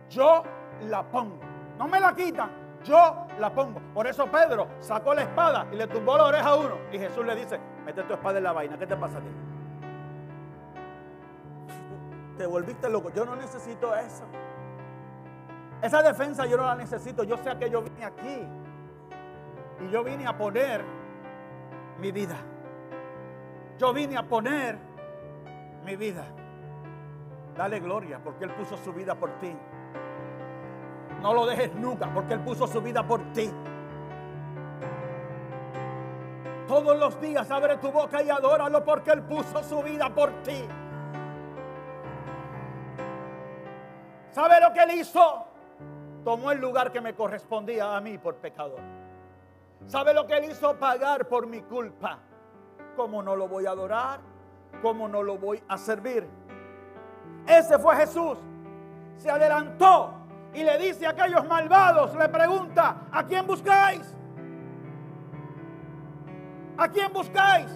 Yo 0.09 0.43
la 0.81 1.03
pongo. 1.03 1.39
No 1.79 1.87
me 1.87 1.99
la 1.99 2.13
quitan, 2.13 2.51
yo 2.83 3.25
la 3.39 3.51
pongo. 3.51 3.81
Por 3.95 4.05
eso 4.05 4.27
Pedro 4.27 4.67
sacó 4.79 5.15
la 5.15 5.23
espada 5.23 5.65
y 5.71 5.75
le 5.75 5.87
tumbó 5.87 6.17
la 6.17 6.25
oreja 6.25 6.49
a 6.49 6.55
uno. 6.55 6.77
Y 6.91 6.99
Jesús 6.99 7.25
le 7.25 7.35
dice, 7.35 7.59
mete 7.83 8.03
tu 8.03 8.13
espada 8.13 8.37
en 8.37 8.43
la 8.43 8.51
vaina, 8.51 8.77
¿qué 8.77 8.85
te 8.85 8.95
pasa 8.95 9.17
a 9.17 9.21
ti? 9.21 9.52
Te 12.43 12.47
volviste 12.47 12.89
loco, 12.89 13.09
yo 13.09 13.23
no 13.23 13.37
necesito 13.37 13.95
eso. 13.95 14.25
Esa 15.81 16.03
defensa 16.03 16.45
yo 16.45 16.57
no 16.57 16.65
la 16.65 16.75
necesito, 16.75 17.23
yo 17.23 17.37
sé 17.37 17.57
que 17.57 17.69
yo 17.69 17.81
vine 17.81 18.03
aquí. 18.03 18.45
Y 19.79 19.89
yo 19.89 20.03
vine 20.03 20.27
a 20.27 20.37
poner 20.37 20.83
mi 22.01 22.11
vida. 22.11 22.35
Yo 23.77 23.93
vine 23.93 24.17
a 24.17 24.23
poner 24.23 24.77
mi 25.85 25.95
vida. 25.95 26.25
Dale 27.55 27.79
gloria 27.79 28.19
porque 28.21 28.43
Él 28.43 28.51
puso 28.51 28.75
su 28.75 28.91
vida 28.91 29.15
por 29.15 29.39
ti. 29.39 29.55
No 31.21 31.33
lo 31.33 31.45
dejes 31.45 31.73
nunca 31.75 32.13
porque 32.13 32.33
Él 32.33 32.41
puso 32.41 32.67
su 32.67 32.81
vida 32.81 33.07
por 33.07 33.31
ti. 33.31 33.49
Todos 36.67 36.99
los 36.99 37.21
días 37.21 37.49
abre 37.49 37.77
tu 37.77 37.89
boca 37.89 38.21
y 38.21 38.29
adóralo 38.29 38.83
porque 38.83 39.11
Él 39.11 39.21
puso 39.21 39.63
su 39.63 39.81
vida 39.81 40.13
por 40.13 40.43
ti. 40.43 40.67
¿Sabe 44.33 44.59
lo 44.59 44.73
que 44.73 44.81
Él 44.81 44.91
hizo? 44.99 45.45
Tomó 46.25 46.51
el 46.51 46.59
lugar 46.59 46.91
que 46.91 46.99
me 46.99 47.13
correspondía 47.13 47.95
a 47.95 48.01
mí 48.01 48.17
por 48.17 48.35
pecador. 48.37 48.79
¿Sabe 49.85 50.13
lo 50.13 50.25
que 50.25 50.33
Él 50.37 50.45
hizo? 50.45 50.77
Pagar 50.79 51.27
por 51.27 51.45
mi 51.45 51.61
culpa. 51.61 52.17
¿Cómo 52.95 53.21
no 53.21 53.35
lo 53.35 53.47
voy 53.47 53.67
a 53.67 53.71
adorar? 53.71 54.21
¿Cómo 54.81 55.07
no 55.07 55.21
lo 55.21 55.37
voy 55.37 55.61
a 55.67 55.77
servir? 55.77 56.27
Ese 57.45 57.77
fue 57.77 57.95
Jesús. 57.95 58.39
Se 59.17 59.29
adelantó 59.29 60.13
y 60.53 60.63
le 60.63 60.79
dice 60.79 61.05
a 61.05 61.11
aquellos 61.11 61.45
malvados, 61.45 62.15
le 62.15 62.27
pregunta, 62.27 63.07
¿a 63.11 63.23
quién 63.25 63.45
buscáis? 63.45 64.15
¿A 66.75 66.87
quién 66.87 67.13
buscáis? 67.13 67.71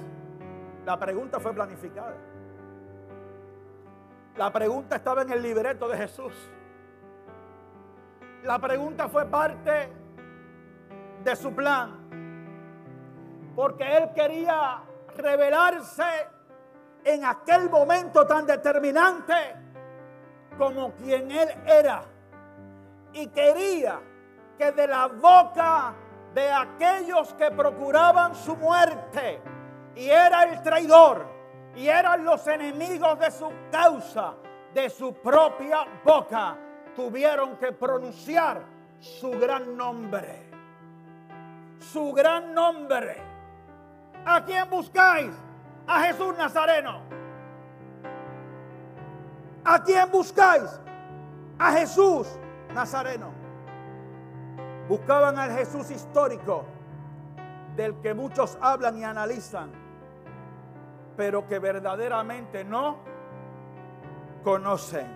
La 0.86 0.98
pregunta 0.98 1.40
fue 1.40 1.54
planificada. 1.54 2.16
La 4.38 4.52
pregunta 4.52 4.98
estaba 4.98 5.24
en 5.24 5.32
el 5.32 5.42
libreto 5.42 5.88
de 5.88 5.98
Jesús. 5.98 6.34
La 8.44 8.60
pregunta 8.60 9.08
fue 9.10 9.26
parte 9.26 9.92
de 11.24 11.36
su 11.36 11.54
plan. 11.54 12.08
Porque 13.56 13.98
él 13.98 14.10
quería 14.14 14.84
revelarse 15.16 16.04
en 17.04 17.26
aquel 17.26 17.70
momento 17.70 18.28
tan 18.28 18.46
determinante 18.46 19.34
como 20.58 20.94
quien 20.94 21.32
él 21.32 21.50
era 21.66 22.04
y 23.14 23.28
quería 23.28 24.00
que 24.58 24.72
de 24.72 24.88
la 24.88 25.08
boca 25.08 25.94
de 26.34 26.52
aquellos 26.52 27.34
que 27.34 27.50
procuraban 27.52 28.36
su 28.36 28.56
muerte, 28.56 29.42
y 29.96 30.10
era 30.10 30.44
el 30.44 30.62
traidor, 30.62 31.26
y 31.78 31.88
eran 31.88 32.26
los 32.26 32.46
enemigos 32.48 33.20
de 33.20 33.30
su 33.30 33.52
causa, 33.72 34.34
de 34.74 34.90
su 34.90 35.14
propia 35.14 35.86
boca, 36.04 36.58
tuvieron 36.96 37.56
que 37.58 37.72
pronunciar 37.72 38.64
su 39.00 39.30
gran 39.32 39.78
nombre. 39.78 40.50
Su 41.80 42.12
gran 42.14 42.56
nombre. 42.56 43.18
¿A 44.26 44.44
quién 44.44 44.68
buscáis? 44.72 45.32
A 45.86 46.02
Jesús 46.02 46.36
Nazareno. 46.36 47.02
¿A 49.64 49.84
quién 49.84 50.10
buscáis? 50.10 50.82
A 51.60 51.72
Jesús 51.74 52.28
Nazareno. 52.74 53.32
Buscaban 54.90 55.38
al 55.38 55.52
Jesús 55.52 55.92
histórico, 55.92 56.66
del 57.76 57.94
que 58.02 58.16
muchos 58.16 58.58
hablan 58.62 58.98
y 58.98 59.04
analizan, 59.04 59.87
pero 61.18 61.48
que 61.48 61.60
verdaderamente 61.60 62.64
no 62.64 63.00
conocen. 64.44 65.08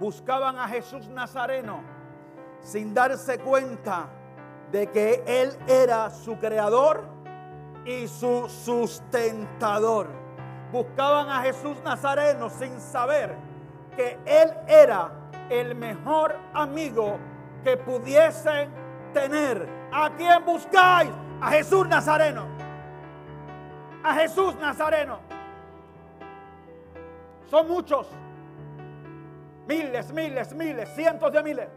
Buscaban 0.00 0.58
a 0.58 0.68
Jesús 0.68 1.08
Nazareno 1.08 1.80
sin 2.60 2.92
darse 2.92 3.38
cuenta 3.38 4.08
de 4.70 4.88
que 4.88 5.22
Él 5.26 5.56
era 5.66 6.10
su 6.10 6.38
creador 6.38 7.04
y 7.84 8.08
su 8.08 8.48
sustentador. 8.48 10.08
Buscaban 10.72 11.30
a 11.30 11.40
Jesús 11.42 11.80
Nazareno 11.82 12.50
sin 12.50 12.78
saber 12.80 13.34
que 13.96 14.18
Él 14.26 14.52
era 14.66 15.10
el 15.48 15.74
mejor 15.74 16.36
amigo 16.52 17.18
que 17.64 17.76
pudiesen 17.76 18.70
tener. 19.14 19.68
¿A 19.92 20.10
quién 20.10 20.44
buscáis? 20.44 21.10
A 21.40 21.50
Jesús 21.50 21.88
Nazareno. 21.88 22.67
A 24.02 24.14
Jesús 24.14 24.54
Nazareno. 24.56 25.18
Son 27.46 27.66
muchos. 27.68 28.08
Miles, 29.66 30.12
miles, 30.12 30.54
miles, 30.54 30.88
cientos 30.94 31.32
de 31.32 31.42
miles. 31.42 31.68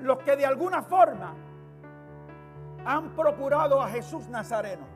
Los 0.00 0.18
que 0.18 0.36
de 0.36 0.44
alguna 0.44 0.82
forma 0.82 1.34
han 2.84 3.10
procurado 3.14 3.80
a 3.80 3.88
Jesús 3.88 4.28
Nazareno. 4.28 4.86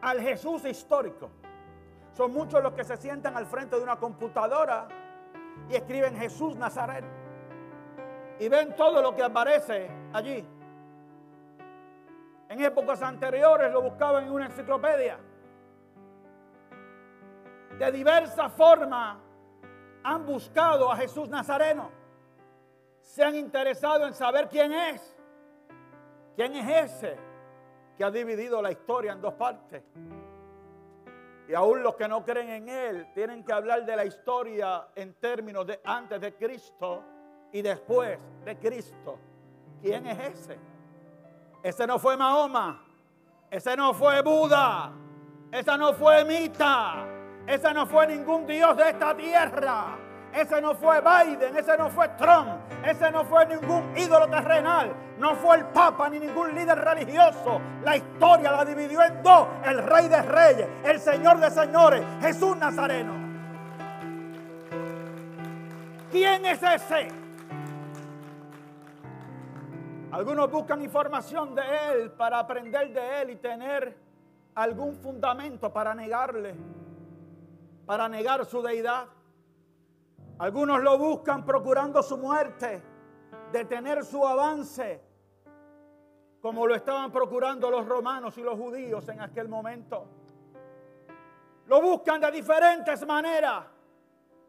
Al 0.00 0.20
Jesús 0.20 0.64
histórico 0.64 1.30
son 2.12 2.32
muchos 2.32 2.62
los 2.62 2.72
que 2.74 2.84
se 2.84 2.96
sientan 2.96 3.36
al 3.36 3.46
frente 3.46 3.76
de 3.76 3.82
una 3.82 3.96
computadora 3.96 4.86
y 5.70 5.74
escriben 5.74 6.16
Jesús 6.16 6.56
Nazaret. 6.56 7.04
Y 8.38 8.48
ven 8.48 8.74
todo 8.76 9.00
lo 9.00 9.14
que 9.14 9.22
aparece 9.22 9.88
allí. 10.12 10.46
En 12.52 12.60
épocas 12.60 13.00
anteriores 13.00 13.72
lo 13.72 13.80
buscaban 13.80 14.24
en 14.24 14.30
una 14.30 14.44
enciclopedia. 14.44 15.18
De 17.78 17.90
diversa 17.90 18.50
forma 18.50 19.18
han 20.04 20.26
buscado 20.26 20.92
a 20.92 20.96
Jesús 20.96 21.30
Nazareno. 21.30 21.90
Se 23.00 23.24
han 23.24 23.36
interesado 23.36 24.06
en 24.06 24.12
saber 24.12 24.50
quién 24.50 24.70
es. 24.70 25.16
¿Quién 26.36 26.54
es 26.56 26.92
ese 26.92 27.16
que 27.96 28.04
ha 28.04 28.10
dividido 28.10 28.60
la 28.60 28.70
historia 28.70 29.12
en 29.12 29.22
dos 29.22 29.32
partes? 29.32 29.82
Y 31.48 31.54
aún 31.54 31.82
los 31.82 31.96
que 31.96 32.06
no 32.06 32.22
creen 32.22 32.50
en 32.50 32.68
Él 32.68 33.12
tienen 33.14 33.44
que 33.44 33.52
hablar 33.54 33.86
de 33.86 33.96
la 33.96 34.04
historia 34.04 34.88
en 34.94 35.14
términos 35.14 35.66
de 35.66 35.80
antes 35.84 36.20
de 36.20 36.34
Cristo 36.34 37.02
y 37.50 37.62
después 37.62 38.18
de 38.44 38.58
Cristo. 38.58 39.18
¿Quién 39.80 40.06
es 40.06 40.18
ese? 40.34 40.71
Ese 41.62 41.86
no 41.86 41.98
fue 41.98 42.16
Mahoma. 42.16 42.82
Ese 43.50 43.76
no 43.76 43.94
fue 43.94 44.22
Buda. 44.22 44.92
Esa 45.50 45.76
no 45.76 45.92
fue 45.94 46.24
Mita. 46.24 47.06
Ese 47.46 47.72
no 47.74 47.86
fue 47.86 48.06
ningún 48.06 48.46
Dios 48.46 48.76
de 48.76 48.90
esta 48.90 49.16
tierra. 49.16 49.98
Ese 50.32 50.62
no 50.62 50.74
fue 50.74 51.00
Biden, 51.02 51.54
ese 51.54 51.76
no 51.76 51.90
fue 51.90 52.08
Trump, 52.16 52.48
ese 52.86 53.10
no 53.10 53.22
fue 53.26 53.44
ningún 53.44 53.92
ídolo 53.94 54.26
terrenal, 54.28 54.90
no 55.18 55.34
fue 55.34 55.56
el 55.56 55.66
Papa 55.66 56.08
ni 56.08 56.20
ningún 56.20 56.54
líder 56.54 56.78
religioso. 56.78 57.60
La 57.84 57.96
historia 57.96 58.50
la 58.50 58.64
dividió 58.64 59.02
en 59.02 59.22
dos, 59.22 59.46
el 59.62 59.82
Rey 59.82 60.08
de 60.08 60.22
Reyes, 60.22 60.68
el 60.84 60.98
Señor 61.00 61.38
de 61.38 61.50
Señores, 61.50 62.02
Jesús 62.22 62.56
Nazareno. 62.56 63.12
¿Quién 66.10 66.46
es 66.46 66.62
ese? 66.62 67.21
Algunos 70.12 70.50
buscan 70.50 70.82
información 70.82 71.54
de 71.54 71.62
Él 71.90 72.10
para 72.10 72.40
aprender 72.40 72.92
de 72.92 73.22
Él 73.22 73.30
y 73.30 73.36
tener 73.36 73.96
algún 74.54 74.94
fundamento 74.96 75.72
para 75.72 75.94
negarle, 75.94 76.54
para 77.86 78.10
negar 78.10 78.44
su 78.44 78.60
deidad. 78.60 79.06
Algunos 80.38 80.82
lo 80.82 80.98
buscan 80.98 81.46
procurando 81.46 82.02
su 82.02 82.18
muerte, 82.18 82.82
detener 83.52 84.04
su 84.04 84.26
avance, 84.26 85.02
como 86.42 86.66
lo 86.66 86.74
estaban 86.74 87.10
procurando 87.10 87.70
los 87.70 87.86
romanos 87.86 88.36
y 88.36 88.42
los 88.42 88.58
judíos 88.58 89.08
en 89.08 89.18
aquel 89.18 89.48
momento. 89.48 90.04
Lo 91.68 91.80
buscan 91.80 92.20
de 92.20 92.30
diferentes 92.30 93.06
maneras. 93.06 93.64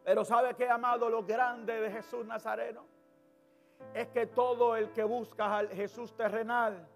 Pero 0.04 0.26
¿sabe 0.26 0.54
qué, 0.54 0.68
amado? 0.68 1.08
Lo 1.08 1.24
grande 1.24 1.80
de 1.80 1.90
Jesús 1.90 2.26
Nazareno 2.26 2.93
es 3.92 4.08
que 4.08 4.26
todo 4.26 4.74
el 4.76 4.90
que 4.92 5.04
busca 5.04 5.58
al 5.58 5.68
Jesús 5.68 6.16
terrenal, 6.16 6.88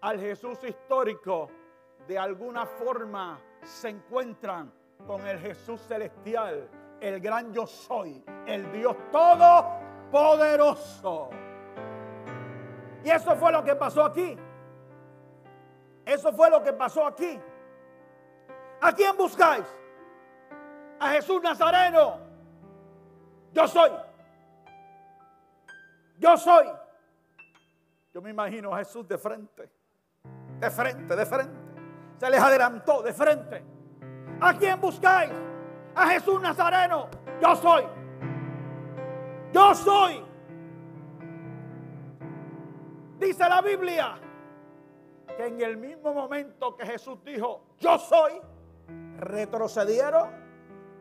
al 0.00 0.18
Jesús 0.20 0.58
histórico, 0.64 1.48
de 2.06 2.18
alguna 2.18 2.66
forma 2.66 3.40
se 3.62 3.88
encuentran 3.90 4.72
con 5.06 5.24
el 5.26 5.38
Jesús 5.38 5.80
celestial, 5.82 6.68
el 7.00 7.20
gran 7.20 7.52
yo 7.52 7.66
soy, 7.66 8.24
el 8.46 8.72
Dios 8.72 8.96
todopoderoso. 9.10 11.28
Y 13.04 13.10
eso 13.10 13.36
fue 13.36 13.52
lo 13.52 13.62
que 13.62 13.76
pasó 13.76 14.04
aquí. 14.04 14.36
Eso 16.04 16.32
fue 16.32 16.50
lo 16.50 16.60
que 16.62 16.72
pasó 16.72 17.06
aquí. 17.06 17.38
¿A 18.80 18.92
quién 18.92 19.16
buscáis? 19.16 19.66
A 20.98 21.10
Jesús 21.10 21.40
Nazareno. 21.42 22.18
Yo 23.52 23.68
soy. 23.68 23.92
Yo 26.18 26.36
soy. 26.36 26.66
Yo 28.12 28.20
me 28.20 28.30
imagino 28.30 28.74
a 28.74 28.78
Jesús 28.78 29.06
de 29.06 29.16
frente. 29.18 29.70
De 30.58 30.70
frente, 30.70 31.14
de 31.14 31.26
frente. 31.26 31.58
Se 32.18 32.28
les 32.28 32.40
adelantó 32.40 33.02
de 33.02 33.12
frente. 33.12 33.64
¿A 34.40 34.54
quién 34.54 34.80
buscáis? 34.80 35.30
A 35.94 36.06
Jesús 36.08 36.40
Nazareno. 36.40 37.08
Yo 37.40 37.54
soy. 37.56 37.84
Yo 39.52 39.74
soy. 39.74 40.24
Dice 43.18 43.48
la 43.48 43.60
Biblia 43.62 44.18
que 45.36 45.46
en 45.46 45.60
el 45.60 45.76
mismo 45.76 46.12
momento 46.12 46.76
que 46.76 46.84
Jesús 46.86 47.22
dijo, 47.24 47.62
yo 47.78 47.98
soy, 47.98 48.40
retrocedieron 49.18 50.30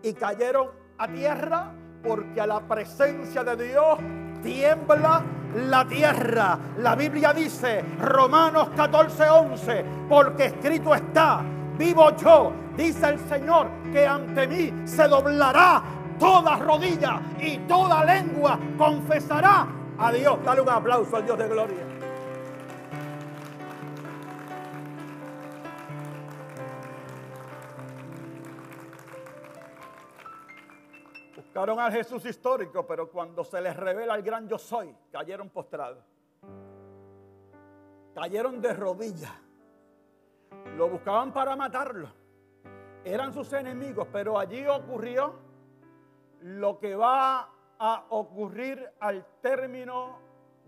y 0.03 0.13
cayeron 0.13 0.71
a 0.97 1.07
tierra 1.07 1.73
porque 2.03 2.41
a 2.41 2.47
la 2.47 2.67
presencia 2.67 3.43
de 3.43 3.67
Dios 3.67 3.99
tiembla 4.41 5.23
la 5.55 5.85
tierra. 5.85 6.57
La 6.77 6.95
Biblia 6.95 7.33
dice, 7.33 7.83
Romanos 7.99 8.69
14, 8.75 9.29
11, 9.29 9.85
porque 10.09 10.45
escrito 10.45 10.93
está, 10.93 11.41
vivo 11.77 12.15
yo, 12.17 12.51
dice 12.75 13.09
el 13.09 13.19
Señor, 13.19 13.67
que 13.91 14.05
ante 14.05 14.47
mí 14.47 14.73
se 14.85 15.07
doblará 15.07 15.81
toda 16.19 16.57
rodilla 16.57 17.21
y 17.39 17.57
toda 17.59 18.03
lengua 18.03 18.59
confesará 18.77 19.67
a 19.97 20.11
Dios. 20.11 20.37
Dale 20.43 20.61
un 20.61 20.69
aplauso 20.69 21.15
al 21.15 21.25
Dios 21.25 21.37
de 21.37 21.47
gloria. 21.47 21.96
Buscaron 31.57 31.79
al 31.79 31.91
Jesús 31.91 32.23
histórico, 32.23 32.85
pero 32.85 33.09
cuando 33.09 33.43
se 33.43 33.59
les 33.59 33.75
revela 33.75 34.13
el 34.13 34.21
gran 34.21 34.47
yo 34.47 34.59
soy, 34.59 34.95
cayeron 35.11 35.49
postrados. 35.49 36.05
Cayeron 38.13 38.61
de 38.61 38.73
rodillas. 38.75 39.33
Lo 40.75 40.87
buscaban 40.87 41.33
para 41.33 41.55
matarlo. 41.55 42.13
Eran 43.03 43.33
sus 43.33 43.51
enemigos, 43.53 44.07
pero 44.13 44.37
allí 44.37 44.67
ocurrió 44.67 45.33
lo 46.41 46.77
que 46.77 46.95
va 46.95 47.49
a 47.79 48.05
ocurrir 48.09 48.91
al 48.99 49.25
término 49.41 50.19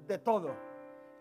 de 0.07 0.17
todo. 0.17 0.55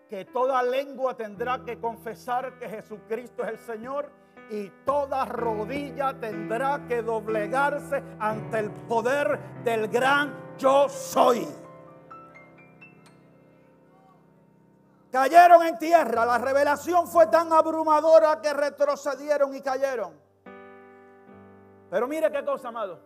Que 0.09 0.25
toda 0.25 0.63
lengua 0.63 1.15
tendrá 1.15 1.63
que 1.63 1.79
confesar 1.79 2.57
que 2.57 2.67
Jesucristo 2.67 3.43
es 3.43 3.49
el 3.49 3.59
Señor 3.59 4.09
y 4.49 4.69
toda 4.85 5.25
rodilla 5.25 6.13
tendrá 6.19 6.85
que 6.87 7.01
doblegarse 7.01 8.03
ante 8.19 8.59
el 8.59 8.71
poder 8.71 9.39
del 9.63 9.87
gran 9.87 10.33
yo 10.57 10.89
soy. 10.89 11.47
Cayeron 15.11 15.63
en 15.65 15.77
tierra, 15.79 16.25
la 16.25 16.37
revelación 16.37 17.07
fue 17.07 17.27
tan 17.27 17.51
abrumadora 17.51 18.41
que 18.41 18.53
retrocedieron 18.53 19.55
y 19.55 19.61
cayeron. 19.61 20.13
Pero 21.89 22.07
mire 22.07 22.31
qué 22.31 22.45
cosa, 22.45 22.67
amado. 22.67 22.99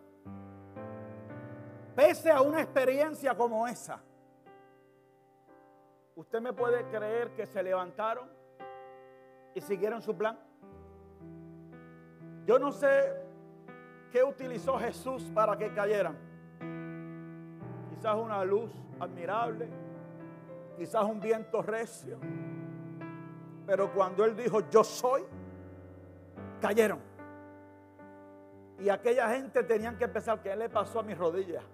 Pese 1.96 2.30
a 2.30 2.42
una 2.42 2.60
experiencia 2.60 3.34
como 3.34 3.66
esa, 3.66 4.02
¿usted 6.16 6.40
me 6.40 6.52
puede 6.52 6.84
creer 6.90 7.34
que 7.34 7.46
se 7.46 7.62
levantaron 7.62 8.28
y 9.54 9.60
siguieron 9.60 10.02
su 10.02 10.14
plan? 10.16 10.38
Yo 12.46 12.58
no 12.58 12.72
sé 12.72 13.14
qué 14.12 14.22
utilizó 14.22 14.78
Jesús 14.78 15.30
para 15.34 15.56
que 15.56 15.72
cayeran. 15.72 16.16
Quizás 17.90 18.16
una 18.16 18.44
luz 18.44 18.70
admirable, 19.00 19.68
quizás 20.76 21.04
un 21.04 21.20
viento 21.20 21.62
recio. 21.62 22.18
Pero 23.66 23.92
cuando 23.92 24.24
Él 24.24 24.36
dijo, 24.36 24.60
yo 24.68 24.84
soy, 24.84 25.24
cayeron. 26.60 27.00
Y 28.78 28.88
aquella 28.90 29.28
gente 29.30 29.62
tenían 29.62 29.96
que 29.96 30.06
pensar, 30.08 30.42
¿qué 30.42 30.54
le 30.54 30.68
pasó 30.68 31.00
a 31.00 31.02
mis 31.02 31.16
rodillas? 31.16 31.64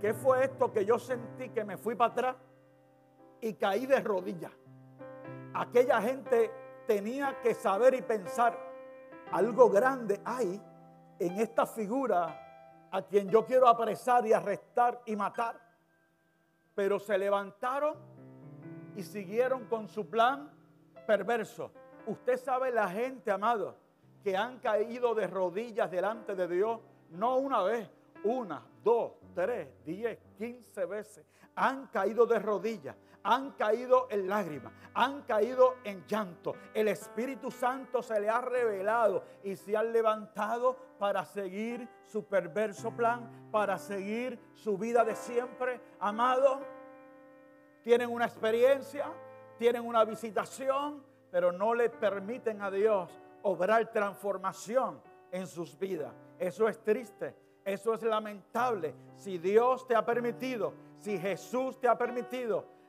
¿Qué 0.00 0.14
fue 0.14 0.44
esto 0.44 0.72
que 0.72 0.84
yo 0.84 0.98
sentí 0.98 1.48
que 1.48 1.64
me 1.64 1.76
fui 1.76 1.94
para 1.94 2.12
atrás 2.12 2.36
y 3.40 3.54
caí 3.54 3.86
de 3.86 4.00
rodillas? 4.00 4.52
Aquella 5.52 6.00
gente 6.00 6.50
tenía 6.90 7.40
que 7.40 7.54
saber 7.54 7.94
y 7.94 8.02
pensar, 8.02 8.58
algo 9.30 9.70
grande 9.70 10.20
hay 10.24 10.60
en 11.20 11.38
esta 11.38 11.64
figura 11.64 12.88
a 12.90 13.02
quien 13.02 13.30
yo 13.30 13.46
quiero 13.46 13.68
apresar 13.68 14.26
y 14.26 14.32
arrestar 14.32 15.00
y 15.06 15.14
matar. 15.14 15.60
Pero 16.74 16.98
se 16.98 17.16
levantaron 17.16 17.94
y 18.96 19.04
siguieron 19.04 19.66
con 19.66 19.86
su 19.86 20.10
plan 20.10 20.50
perverso. 21.06 21.70
Usted 22.06 22.36
sabe 22.36 22.72
la 22.72 22.88
gente, 22.88 23.30
amado, 23.30 23.76
que 24.24 24.36
han 24.36 24.58
caído 24.58 25.14
de 25.14 25.28
rodillas 25.28 25.92
delante 25.92 26.34
de 26.34 26.48
Dios, 26.48 26.80
no 27.10 27.36
una 27.36 27.62
vez, 27.62 27.88
una, 28.24 28.66
dos, 28.82 29.12
tres, 29.32 29.68
diez, 29.84 30.18
quince 30.36 30.86
veces. 30.86 31.24
Han 31.54 31.86
caído 31.86 32.26
de 32.26 32.40
rodillas 32.40 32.96
han 33.22 33.52
caído 33.52 34.08
en 34.10 34.28
lágrimas, 34.28 34.72
han 34.94 35.22
caído 35.22 35.76
en 35.84 36.06
llanto. 36.06 36.54
El 36.74 36.88
Espíritu 36.88 37.50
Santo 37.50 38.02
se 38.02 38.18
le 38.20 38.28
ha 38.28 38.40
revelado 38.40 39.24
y 39.42 39.56
se 39.56 39.76
han 39.76 39.92
levantado 39.92 40.76
para 40.98 41.24
seguir 41.24 41.88
su 42.06 42.24
perverso 42.24 42.90
plan, 42.90 43.48
para 43.50 43.78
seguir 43.78 44.38
su 44.54 44.78
vida 44.78 45.04
de 45.04 45.14
siempre. 45.14 45.80
Amado, 45.98 46.60
tienen 47.82 48.10
una 48.10 48.26
experiencia, 48.26 49.12
tienen 49.58 49.86
una 49.86 50.04
visitación, 50.04 51.02
pero 51.30 51.52
no 51.52 51.74
le 51.74 51.90
permiten 51.90 52.62
a 52.62 52.70
Dios 52.70 53.10
obrar 53.42 53.90
transformación 53.90 55.00
en 55.30 55.46
sus 55.46 55.78
vidas. 55.78 56.12
Eso 56.38 56.68
es 56.68 56.82
triste, 56.82 57.34
eso 57.64 57.94
es 57.94 58.02
lamentable. 58.02 58.94
Si 59.14 59.38
Dios 59.38 59.86
te 59.86 59.94
ha 59.94 60.04
permitido, 60.04 60.74
si 60.98 61.18
Jesús 61.18 61.78
te 61.78 61.88
ha 61.88 61.96
permitido 61.96 62.79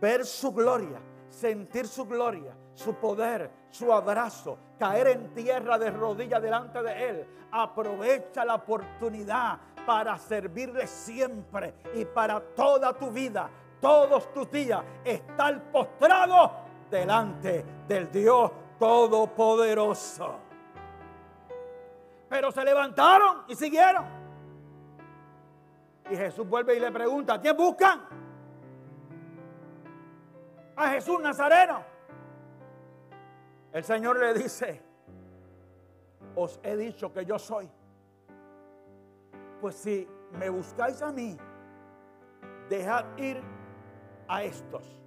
ver 0.00 0.24
su 0.24 0.52
gloria, 0.52 1.00
sentir 1.28 1.86
su 1.86 2.06
gloria, 2.06 2.56
su 2.74 2.94
poder, 2.94 3.50
su 3.70 3.92
abrazo, 3.92 4.58
caer 4.78 5.08
en 5.08 5.34
tierra 5.34 5.78
de 5.78 5.90
rodillas 5.90 6.42
delante 6.42 6.82
de 6.82 7.08
Él. 7.08 7.28
Aprovecha 7.52 8.44
la 8.44 8.56
oportunidad 8.56 9.58
para 9.84 10.16
servirle 10.18 10.86
siempre 10.86 11.74
y 11.94 12.04
para 12.04 12.40
toda 12.40 12.92
tu 12.92 13.10
vida, 13.10 13.50
todos 13.80 14.32
tus 14.32 14.50
días, 14.50 14.82
estar 15.04 15.70
postrado 15.70 16.52
delante 16.90 17.64
del 17.86 18.10
Dios 18.10 18.50
Todopoderoso. 18.78 20.36
Pero 22.30 22.50
se 22.50 22.64
levantaron 22.64 23.42
y 23.48 23.54
siguieron. 23.54 24.04
Y 26.10 26.16
Jesús 26.16 26.48
vuelve 26.48 26.76
y 26.76 26.80
le 26.80 26.90
pregunta, 26.90 27.34
¿a 27.34 27.40
quién 27.40 27.56
buscan? 27.56 28.19
A 30.80 30.88
Jesús 30.88 31.20
Nazareno. 31.20 31.84
El 33.72 33.84
Señor 33.84 34.18
le 34.18 34.34
dice, 34.34 34.82
os 36.34 36.58
he 36.62 36.76
dicho 36.76 37.12
que 37.12 37.24
yo 37.24 37.38
soy. 37.38 37.70
Pues 39.60 39.74
si 39.74 40.08
me 40.32 40.48
buscáis 40.48 41.02
a 41.02 41.12
mí, 41.12 41.36
dejad 42.68 43.04
ir 43.18 43.42
a 44.26 44.42
estos. 44.42 44.98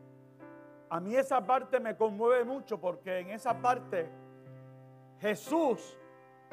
A 0.89 0.99
mí 0.99 1.15
esa 1.15 1.43
parte 1.43 1.79
me 1.79 1.97
conmueve 1.97 2.43
mucho 2.43 2.79
porque 2.79 3.19
en 3.19 3.31
esa 3.31 3.59
parte 3.59 4.07
Jesús 5.19 5.97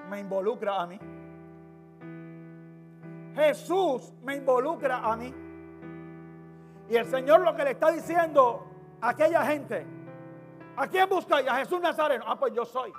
me 0.08 0.20
involucra 0.20 0.80
a 0.80 0.86
mí. 0.86 0.98
Jesús 3.34 4.14
me 4.22 4.36
involucra 4.36 4.98
a 4.98 5.14
mí. 5.14 5.34
Y 6.88 6.96
el 6.96 7.04
Señor 7.06 7.40
lo 7.40 7.54
que 7.54 7.64
le 7.64 7.72
está 7.72 7.92
diciendo, 7.92 8.69
aquella 9.00 9.44
gente, 9.44 9.86
¿a 10.76 10.86
quién 10.86 11.08
buscáis? 11.08 11.48
A 11.48 11.56
Jesús 11.56 11.80
Nazareno. 11.80 12.24
Ah, 12.26 12.38
pues 12.38 12.52
yo 12.54 12.64
soy. 12.64 12.92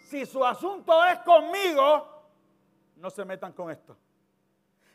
Si 0.00 0.26
su 0.26 0.44
asunto 0.44 1.04
es 1.04 1.18
conmigo, 1.20 2.08
no 2.96 3.10
se 3.10 3.24
metan 3.24 3.52
con 3.52 3.70
esto. 3.70 3.96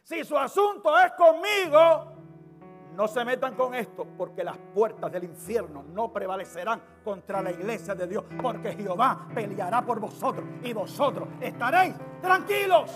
Si 0.04 0.24
su 0.24 0.38
asunto 0.38 0.98
es 0.98 1.12
conmigo, 1.14 2.14
no 2.96 3.08
se 3.08 3.24
metan 3.24 3.54
con 3.56 3.76
esto, 3.76 4.08
porque 4.18 4.44
las 4.44 4.58
puertas 4.74 5.12
del 5.12 5.26
infierno 5.26 5.84
no 5.84 6.12
prevalecerán 6.12 6.82
contra 7.04 7.42
la 7.42 7.52
iglesia 7.52 7.94
de 7.94 8.08
Dios, 8.08 8.24
porque 8.42 8.74
Jehová 8.74 9.28
peleará 9.36 9.86
por 9.86 10.00
vosotros 10.00 10.48
y 10.64 10.74
vosotros 10.74 11.28
estaréis 11.40 11.94
tranquilos. 12.22 12.92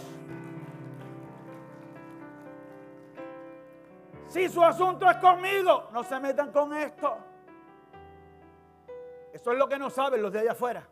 Si 4.32 4.48
su 4.48 4.64
asunto 4.64 5.10
es 5.10 5.18
conmigo, 5.18 5.90
no 5.92 6.06
se 6.06 6.18
metan 6.18 6.54
con 6.54 6.74
esto. 6.74 7.18
Eso 9.34 9.52
es 9.52 9.58
lo 9.58 9.68
que 9.68 9.78
no 9.78 9.90
saben 9.90 10.22
los 10.22 10.32
de 10.32 10.40
allá 10.40 10.54
afuera. 10.54 10.88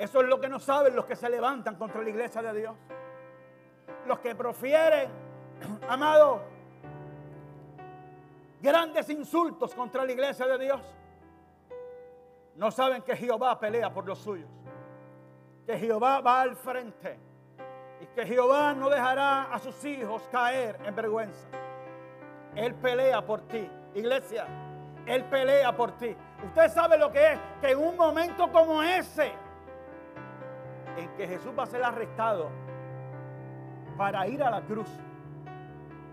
Eso 0.00 0.20
es 0.20 0.26
lo 0.26 0.40
que 0.40 0.48
no 0.48 0.58
saben 0.58 0.96
los 0.96 1.04
que 1.04 1.14
se 1.14 1.30
levantan 1.30 1.76
contra 1.76 2.02
la 2.02 2.10
iglesia 2.10 2.42
de 2.42 2.58
Dios. 2.58 2.76
Los 4.04 4.18
que 4.18 4.34
profieren, 4.34 5.10
amado, 5.88 6.42
grandes 8.60 9.08
insultos 9.08 9.76
contra 9.76 10.04
la 10.04 10.10
iglesia 10.10 10.48
de 10.48 10.58
Dios. 10.58 10.80
No 12.56 12.72
saben 12.72 13.00
que 13.02 13.14
Jehová 13.14 13.60
pelea 13.60 13.94
por 13.94 14.08
los 14.08 14.18
suyos. 14.18 14.50
Que 15.66 15.78
Jehová 15.78 16.20
va 16.20 16.40
al 16.40 16.56
frente. 16.56 17.31
Y 18.02 18.06
que 18.06 18.26
Jehová 18.26 18.74
no 18.74 18.90
dejará 18.90 19.44
a 19.44 19.58
sus 19.60 19.84
hijos 19.84 20.28
caer 20.30 20.76
en 20.84 20.94
vergüenza. 20.94 21.48
Él 22.54 22.74
pelea 22.74 23.24
por 23.24 23.40
ti. 23.42 23.70
Iglesia, 23.94 24.46
Él 25.06 25.24
pelea 25.24 25.74
por 25.74 25.92
ti. 25.92 26.14
Usted 26.44 26.68
sabe 26.68 26.98
lo 26.98 27.12
que 27.12 27.34
es 27.34 27.38
que 27.60 27.70
en 27.70 27.78
un 27.78 27.96
momento 27.96 28.50
como 28.50 28.82
ese, 28.82 29.32
en 30.96 31.08
que 31.16 31.26
Jesús 31.26 31.52
va 31.56 31.62
a 31.62 31.66
ser 31.66 31.84
arrestado 31.84 32.50
para 33.96 34.26
ir 34.26 34.42
a 34.42 34.50
la 34.50 34.62
cruz, 34.62 34.88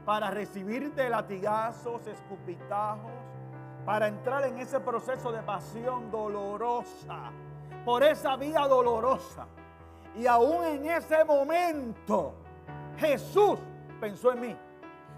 para 0.06 0.30
recibir 0.30 0.93
de 0.93 1.10
latigazos, 1.10 2.06
escupitajos, 2.08 3.12
para 3.86 4.08
entrar 4.08 4.45
en 4.45 4.60
ese 4.60 4.80
proceso 4.80 5.32
de 5.32 5.41
pasión 5.41 6.12
dolorosa, 6.12 7.32
por 7.84 8.04
esa 8.04 8.36
vía 8.36 8.67
dolorosa. 8.67 9.47
Y 10.15 10.28
aún 10.28 10.63
en 10.65 10.86
ese 10.86 11.24
momento, 11.24 12.34
Jesús 12.98 13.60
pensó 14.00 14.32
en 14.34 14.41
mí. 14.41 14.58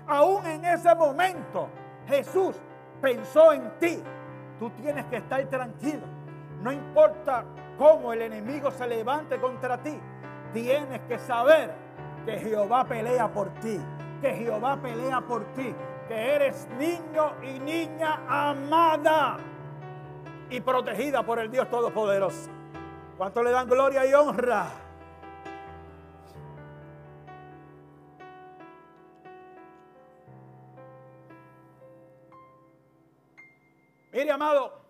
Aún 0.07 0.45
en 0.45 0.65
ese 0.65 0.93
momento, 0.95 1.69
Jesús 2.07 2.55
pensó 3.01 3.53
en 3.53 3.71
ti. 3.79 4.01
Tú 4.59 4.69
tienes 4.71 5.05
que 5.05 5.17
estar 5.17 5.43
tranquilo. 5.45 6.05
No 6.61 6.71
importa 6.71 7.45
cómo 7.77 8.13
el 8.13 8.21
enemigo 8.21 8.69
se 8.69 8.87
levante 8.87 9.39
contra 9.39 9.81
ti, 9.81 9.99
tienes 10.53 10.99
que 11.07 11.17
saber 11.17 11.73
que 12.25 12.37
Jehová 12.37 12.83
pelea 12.85 13.27
por 13.31 13.49
ti 13.55 13.79
que 14.21 14.35
Jehová 14.35 14.77
pelea 14.77 15.19
por 15.21 15.43
ti, 15.53 15.73
que 16.07 16.35
eres 16.35 16.67
niño 16.77 17.33
y 17.41 17.59
niña 17.59 18.21
amada 18.27 19.37
y 20.49 20.61
protegida 20.61 21.23
por 21.23 21.39
el 21.39 21.49
Dios 21.49 21.69
Todopoderoso. 21.69 22.49
¿Cuánto 23.17 23.43
le 23.43 23.51
dan 23.51 23.67
gloria 23.67 24.05
y 24.05 24.13
honra? 24.13 24.67
Mire, 34.11 34.29
amado, 34.31 34.81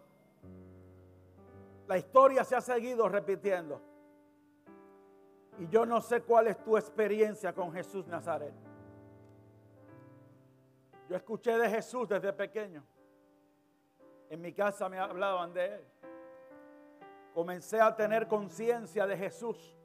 la 1.87 1.97
historia 1.97 2.43
se 2.43 2.55
ha 2.55 2.61
seguido 2.61 3.07
repitiendo. 3.07 3.81
Y 5.59 5.67
yo 5.67 5.85
no 5.85 6.01
sé 6.01 6.21
cuál 6.23 6.47
es 6.47 6.63
tu 6.63 6.75
experiencia 6.75 7.53
con 7.53 7.71
Jesús 7.71 8.07
Nazaret. 8.07 8.53
Yo 11.07 11.15
escuché 11.15 11.57
de 11.57 11.69
Jesús 11.69 12.07
desde 12.07 12.33
pequeño. 12.33 12.83
En 14.29 14.41
mi 14.41 14.53
casa 14.53 14.89
me 14.89 14.97
hablaban 14.97 15.53
de 15.53 15.75
él. 15.75 15.85
Comencé 17.33 17.79
a 17.79 17.95
tener 17.95 18.27
conciencia 18.27 19.05
de 19.05 19.17
Jesús 19.17 19.77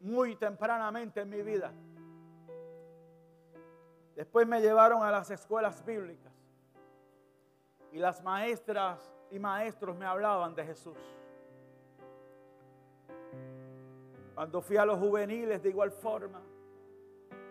muy 0.00 0.34
tempranamente 0.36 1.20
en 1.20 1.28
mi 1.28 1.42
vida. 1.42 1.72
Después 4.16 4.46
me 4.46 4.60
llevaron 4.60 5.02
a 5.02 5.10
las 5.10 5.30
escuelas 5.30 5.84
bíblicas 5.84 6.29
y 7.92 7.98
las 7.98 8.22
maestras 8.22 9.12
y 9.30 9.38
maestros 9.38 9.96
me 9.96 10.06
hablaban 10.06 10.54
de 10.54 10.64
Jesús. 10.64 10.98
Cuando 14.34 14.60
fui 14.60 14.76
a 14.76 14.84
los 14.84 14.98
juveniles 14.98 15.62
de 15.62 15.68
igual 15.68 15.90
forma, 15.90 16.40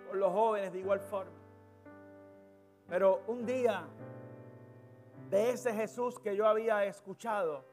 con 0.07 0.19
los 0.19 0.31
jóvenes 0.31 0.73
de 0.73 0.79
igual 0.79 0.99
forma. 0.99 1.37
Pero 2.87 3.21
un 3.27 3.45
día, 3.45 3.85
de 5.29 5.51
ese 5.51 5.71
Jesús 5.73 6.17
que 6.17 6.35
yo 6.35 6.47
había 6.47 6.83
escuchado, 6.85 7.63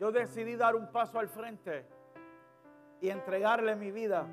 yo 0.00 0.10
decidí 0.10 0.56
dar 0.56 0.74
un 0.74 0.90
paso 0.90 1.18
al 1.18 1.28
frente 1.28 1.86
y 3.00 3.10
entregarle 3.10 3.76
mi 3.76 3.92
vida 3.92 4.26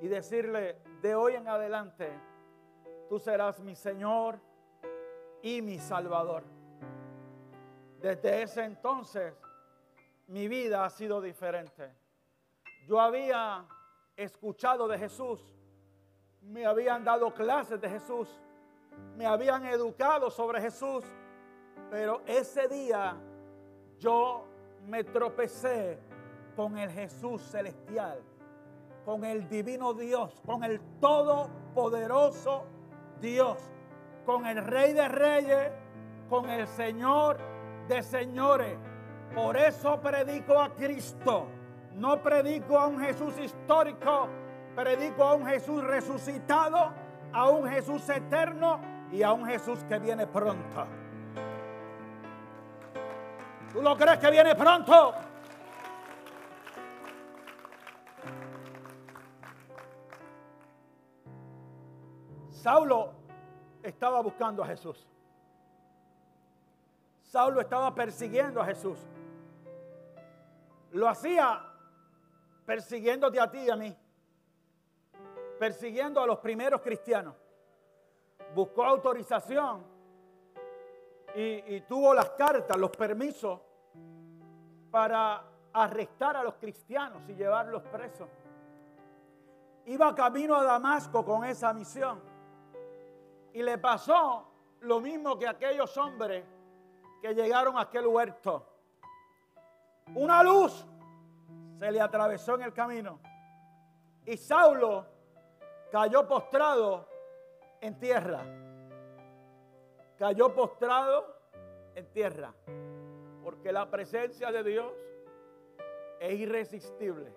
y 0.00 0.08
decirle, 0.08 0.78
de 1.02 1.14
hoy 1.14 1.34
en 1.34 1.46
adelante, 1.46 2.10
tú 3.08 3.18
serás 3.18 3.60
mi 3.60 3.74
Señor 3.74 4.40
y 5.42 5.62
mi 5.62 5.78
Salvador. 5.78 6.42
Desde 8.00 8.42
ese 8.42 8.64
entonces, 8.64 9.34
mi 10.28 10.48
vida 10.48 10.84
ha 10.84 10.90
sido 10.90 11.20
diferente. 11.20 11.92
Yo 12.86 13.00
había 13.00 13.66
escuchado 14.16 14.88
de 14.88 14.98
Jesús 14.98 15.60
me 16.42 16.64
habían 16.64 17.04
dado 17.04 17.32
clases 17.32 17.80
de 17.80 17.88
Jesús, 17.88 18.28
me 19.16 19.26
habían 19.26 19.66
educado 19.66 20.30
sobre 20.30 20.60
Jesús, 20.60 21.04
pero 21.90 22.22
ese 22.26 22.68
día 22.68 23.16
yo 23.98 24.44
me 24.86 25.04
tropecé 25.04 25.98
con 26.56 26.78
el 26.78 26.90
Jesús 26.90 27.42
celestial, 27.42 28.20
con 29.04 29.24
el 29.24 29.48
divino 29.48 29.92
Dios, 29.92 30.40
con 30.46 30.64
el 30.64 30.80
todopoderoso 31.00 32.64
Dios, 33.20 33.58
con 34.24 34.46
el 34.46 34.64
Rey 34.64 34.92
de 34.92 35.08
Reyes, 35.08 35.72
con 36.28 36.48
el 36.48 36.66
Señor 36.66 37.38
de 37.88 38.02
Señores. 38.02 38.78
Por 39.34 39.56
eso 39.56 40.00
predico 40.00 40.60
a 40.60 40.74
Cristo, 40.74 41.46
no 41.94 42.20
predico 42.22 42.78
a 42.78 42.86
un 42.86 43.00
Jesús 43.00 43.38
histórico, 43.38 44.28
Predico 44.74 45.24
a 45.24 45.34
un 45.34 45.46
Jesús 45.46 45.82
resucitado, 45.82 46.92
a 47.32 47.48
un 47.48 47.68
Jesús 47.68 48.08
eterno 48.08 48.80
y 49.10 49.22
a 49.22 49.32
un 49.32 49.44
Jesús 49.44 49.80
que 49.88 49.98
viene 49.98 50.26
pronto. 50.26 50.86
¿Tú 53.72 53.82
lo 53.82 53.96
crees 53.96 54.18
que 54.18 54.30
viene 54.30 54.54
pronto? 54.54 55.14
Saulo 62.50 63.19
estaba 63.82 64.20
buscando 64.20 64.62
a 64.62 64.66
Jesús. 64.66 65.06
Saulo 67.22 67.60
estaba 67.60 67.94
persiguiendo 67.94 68.60
a 68.60 68.64
Jesús. 68.64 68.98
Lo 70.92 71.08
hacía 71.08 71.64
persiguiéndote 72.66 73.40
a 73.40 73.50
ti 73.50 73.58
y 73.58 73.70
a 73.70 73.76
mí 73.76 73.96
persiguiendo 75.60 76.22
a 76.22 76.26
los 76.26 76.38
primeros 76.38 76.80
cristianos. 76.80 77.34
Buscó 78.54 78.82
autorización 78.82 79.84
y, 81.34 81.82
tuvo 81.82 82.14
las 82.14 82.30
cartas, 82.30 82.78
los 82.78 82.90
permisos 82.90 83.60
para 84.90 85.44
arrestar 85.74 86.36
a 86.36 86.42
los 86.42 86.54
cristianos 86.54 87.22
y 87.28 87.34
llevarlos 87.34 87.82
presos. 87.82 88.26
Iba 89.84 90.14
camino 90.14 90.56
a 90.56 90.64
Damasco 90.64 91.22
con 91.22 91.44
esa 91.44 91.74
misión. 91.74 92.18
Y 93.52 93.62
le 93.62 93.78
pasó 93.78 94.46
lo 94.80 95.00
mismo 95.00 95.38
que 95.38 95.46
aquellos 95.46 95.96
hombres 95.96 96.44
que 97.20 97.34
llegaron 97.34 97.76
a 97.76 97.82
aquel 97.82 98.06
huerto. 98.06 98.66
Una 100.14 100.42
luz 100.42 100.86
se 101.78 101.90
le 101.90 102.00
atravesó 102.00 102.54
en 102.54 102.62
el 102.62 102.72
camino. 102.72 103.20
Y 104.26 104.36
Saulo 104.36 105.06
cayó 105.90 106.26
postrado 106.26 107.08
en 107.80 107.98
tierra. 107.98 108.44
Cayó 110.18 110.54
postrado 110.54 111.36
en 111.94 112.06
tierra. 112.12 112.52
Porque 113.42 113.72
la 113.72 113.90
presencia 113.90 114.52
de 114.52 114.62
Dios 114.62 114.92
es 116.20 116.38
irresistible. 116.38 117.32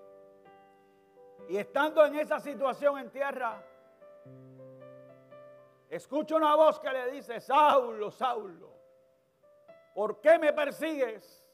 Y 1.49 1.57
estando 1.57 2.05
en 2.05 2.15
esa 2.15 2.39
situación 2.39 2.99
en 2.99 3.09
tierra, 3.09 3.63
escucha 5.95 6.35
una 6.35 6.55
voz 6.55 6.79
que 6.79 6.89
le 6.89 7.11
dice, 7.11 7.39
Saulo, 7.39 8.09
Saulo, 8.09 8.69
¿por 9.93 10.19
qué 10.19 10.39
me 10.39 10.51
persigues? 10.51 11.45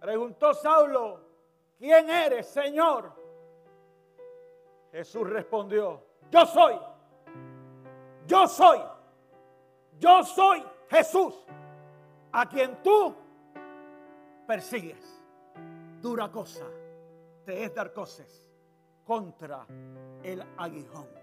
Preguntó 0.00 0.54
Saulo, 0.54 1.20
¿quién 1.76 2.08
eres, 2.08 2.46
Señor? 2.46 3.12
Jesús 4.92 5.28
respondió, 5.28 6.04
yo 6.30 6.46
soy, 6.46 6.78
yo 8.26 8.46
soy, 8.46 8.80
yo 9.98 10.22
soy 10.22 10.64
Jesús, 10.88 11.34
a 12.32 12.48
quien 12.48 12.82
tú 12.82 13.14
persigues. 14.46 15.20
Dura 16.00 16.30
cosa 16.30 16.64
te 17.44 17.64
es 17.64 17.74
dar 17.74 17.92
cosas 17.92 18.48
contra 19.04 19.66
el 20.22 20.42
aguijón. 20.56 21.21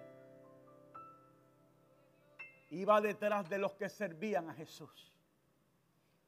Iba 2.70 3.02
detrás 3.02 3.50
de 3.50 3.58
los 3.58 3.74
que 3.74 3.90
servían 3.90 4.50
a 4.50 4.54
Jesús. 4.54 5.14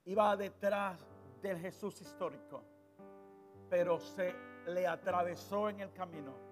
Iba 0.05 0.35
detrás 0.35 0.99
del 1.41 1.59
Jesús 1.59 2.01
histórico. 2.01 2.63
Pero 3.69 3.99
se 3.99 4.35
le 4.67 4.87
atravesó 4.87 5.69
en 5.69 5.81
el 5.81 5.91
camino 5.93 6.51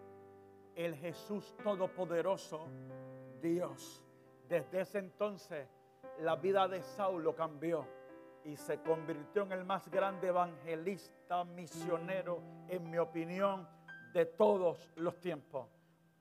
el 0.75 0.95
Jesús 0.95 1.55
todopoderoso, 1.61 2.67
Dios. 3.41 4.01
Desde 4.47 4.81
ese 4.81 4.99
entonces 4.99 5.67
la 6.19 6.35
vida 6.35 6.67
de 6.67 6.81
Saulo 6.81 7.35
cambió 7.35 7.85
y 8.43 8.55
se 8.55 8.79
convirtió 8.81 9.43
en 9.43 9.51
el 9.51 9.65
más 9.65 9.89
grande 9.89 10.29
evangelista, 10.29 11.43
misionero, 11.43 12.41
en 12.67 12.89
mi 12.89 12.97
opinión, 12.97 13.67
de 14.13 14.25
todos 14.25 14.91
los 14.95 15.19
tiempos. 15.19 15.67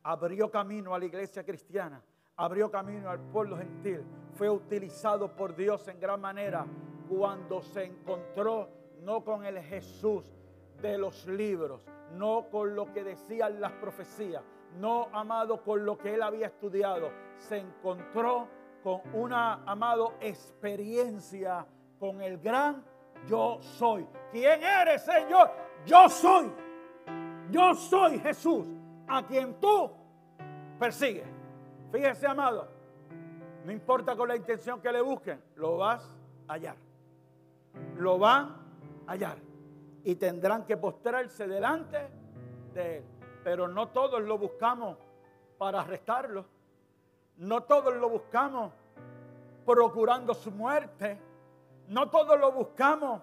Abrió 0.03 0.51
camino 0.51 0.95
a 0.95 0.99
la 0.99 1.05
iglesia 1.05 1.45
cristiana, 1.45 2.03
abrió 2.39 2.71
camino 2.71 3.11
al 3.11 3.21
pueblo 3.21 3.59
gentil, 3.59 4.03
fue 4.35 4.49
utilizado 4.49 5.35
por 5.37 5.55
Dios 5.55 5.87
en 5.89 6.01
gran 6.01 6.21
manera 6.21 6.65
cuando 7.09 7.61
se 7.61 7.85
encontró 7.85 8.71
no 9.03 9.25
con 9.25 9.45
el 9.45 9.59
Jesús 9.61 10.25
de 10.81 10.97
los 10.97 11.27
libros, 11.27 11.83
no 12.15 12.49
con 12.51 12.75
lo 12.75 12.93
que 12.93 13.05
decían 13.05 13.61
las 13.61 13.73
profecías, 13.73 14.43
no 14.79 15.09
amado 15.13 15.63
con 15.63 15.85
lo 15.85 15.99
que 15.99 16.15
él 16.15 16.23
había 16.23 16.47
estudiado, 16.47 17.11
se 17.37 17.59
encontró 17.59 18.49
con 18.83 19.01
una, 19.13 19.65
amado, 19.65 20.15
experiencia 20.21 21.67
con 21.99 22.23
el 22.23 22.39
gran 22.39 22.85
yo 23.27 23.59
soy. 23.61 24.07
¿Quién 24.31 24.63
eres, 24.63 25.03
Señor? 25.03 25.51
Yo 25.85 26.09
soy. 26.09 26.53
Yo 27.51 27.75
soy 27.75 28.19
Jesús, 28.21 28.67
a 29.09 29.27
quien 29.27 29.59
tú 29.59 29.91
persigues. 30.79 31.38
Fíjese, 31.91 32.27
amado, 32.27 32.69
no 33.65 33.73
importa 33.73 34.15
con 34.15 34.29
la 34.29 34.37
intención 34.37 34.81
que 34.81 34.93
le 34.93 35.01
busquen, 35.01 35.43
lo 35.57 35.79
vas 35.79 36.15
a 36.47 36.55
hallar. 36.55 36.77
Lo 37.97 38.19
van 38.19 38.57
a 39.07 39.13
hallar. 39.13 39.39
Y 40.05 40.15
tendrán 40.17 40.65
que 40.65 40.77
postrarse 40.77 41.47
delante 41.47 41.99
de 42.75 42.99
él. 42.99 43.05
Pero 43.43 43.69
no 43.69 43.89
todos 43.89 44.21
lo 44.23 44.37
buscamos 44.39 44.97
para 45.57 45.81
arrestarlo. 45.81 46.45
No 47.39 47.63
todos 47.63 47.95
lo 47.95 48.09
buscamos 48.09 48.73
procurando 49.65 50.35
su 50.35 50.51
muerte. 50.51 51.19
No 51.89 52.11
todos 52.11 52.39
lo 52.39 52.53
buscamos 52.53 53.23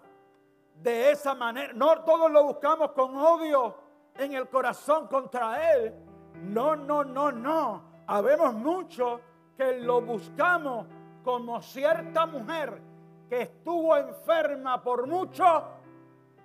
de 0.82 1.12
esa 1.12 1.36
manera. 1.36 1.74
No 1.74 2.04
todos 2.04 2.32
lo 2.32 2.44
buscamos 2.44 2.92
con 2.92 3.16
odio 3.16 3.76
en 4.16 4.34
el 4.34 4.48
corazón 4.50 5.08
contra 5.08 5.74
Él. 5.74 5.94
No, 6.42 6.76
no, 6.76 7.04
no, 7.04 7.32
no. 7.32 7.95
Habemos 8.08 8.54
muchos 8.54 9.22
que 9.58 9.80
lo 9.80 10.02
buscamos 10.02 10.88
como 11.24 11.62
cierta 11.62 12.26
mujer 12.26 12.82
que 13.30 13.42
estuvo 13.42 13.96
enferma 13.98 14.82
por 14.82 15.08
mucho 15.08 15.64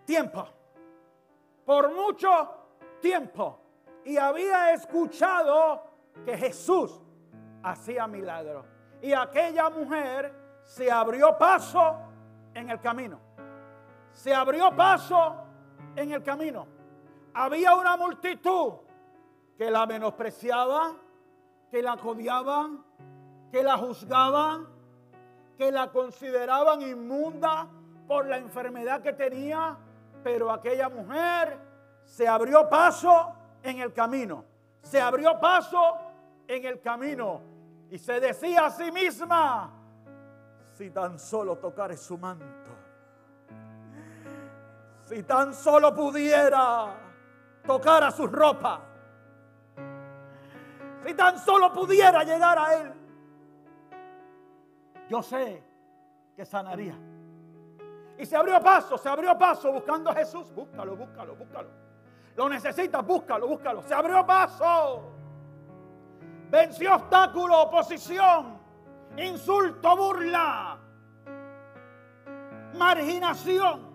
tiempo. 0.05 0.49
Por 1.65 1.95
mucho 1.95 2.29
tiempo. 3.01 3.61
Y 4.05 4.17
había 4.17 4.73
escuchado 4.73 5.83
que 6.25 6.37
Jesús 6.37 7.01
hacía 7.63 8.07
milagros. 8.07 8.65
Y 9.03 9.13
aquella 9.13 9.69
mujer 9.71 10.35
se 10.65 10.91
abrió 10.91 11.37
paso 11.37 11.97
en 12.55 12.71
el 12.71 12.81
camino. 12.81 13.21
Se 14.13 14.35
abrió 14.35 14.75
paso 14.75 15.37
en 15.97 16.13
el 16.13 16.23
camino. 16.23 16.67
Había 17.35 17.75
una 17.75 17.97
multitud 17.97 18.73
que 19.57 19.71
la 19.71 19.87
menospreciaba, 19.87 20.95
que 21.71 21.83
la 21.83 21.97
codiaban, 21.97 22.85
que 23.51 23.63
la 23.63 23.77
juzgaban, 23.79 24.67
que 25.57 25.71
la 25.71 25.91
consideraban 25.91 26.83
inmunda 26.83 27.69
por 28.07 28.27
la 28.27 28.39
enfermedad 28.39 29.03
que 29.03 29.13
tenía, 29.13 29.77
pero 30.23 30.51
aquella 30.51 30.89
mujer 30.89 31.59
se 32.05 32.27
abrió 32.27 32.69
paso 32.69 33.35
en 33.63 33.79
el 33.79 33.93
camino. 33.93 34.45
Se 34.83 35.01
abrió 35.01 35.39
paso 35.39 35.99
en 36.49 36.65
el 36.65 36.81
camino 36.81 37.41
y 37.91 37.99
se 37.99 38.19
decía 38.19 38.67
a 38.67 38.71
sí 38.71 38.91
misma, 38.91 39.71
si 40.73 40.91
tan 40.91 41.19
solo 41.19 41.59
tocare 41.59 41.97
su 41.97 42.17
manto, 42.17 42.71
si 45.05 45.23
tan 45.23 45.55
solo 45.55 45.95
pudiera 45.95 46.95
tocar 47.67 48.05
a 48.05 48.11
su 48.11 48.27
ropa, 48.27 48.81
si 51.05 51.15
tan 51.15 51.39
solo 51.39 51.73
pudiera 51.73 52.23
llegar 52.25 52.59
a 52.59 52.75
Él, 52.75 52.93
yo 55.09 55.23
sé 55.23 55.63
que 56.37 56.45
sanaría. 56.45 56.95
Y 58.19 58.27
se 58.27 58.37
abrió 58.37 58.61
paso, 58.61 58.99
se 58.99 59.09
abrió 59.09 59.37
paso 59.39 59.73
buscando 59.73 60.11
a 60.11 60.15
Jesús. 60.15 60.53
Búscalo, 60.53 60.95
búscalo, 60.95 61.35
búscalo. 61.35 61.69
Lo 62.37 62.49
necesitas, 62.49 63.05
búscalo, 63.05 63.49
búscalo. 63.49 63.83
Se 63.83 63.95
abrió 63.95 64.25
paso. 64.25 65.11
Venció 66.51 66.97
obstáculo, 66.97 67.63
oposición, 67.63 68.59
insulto, 69.17 69.97
burla, 69.97 70.79
marginación. 72.75 73.89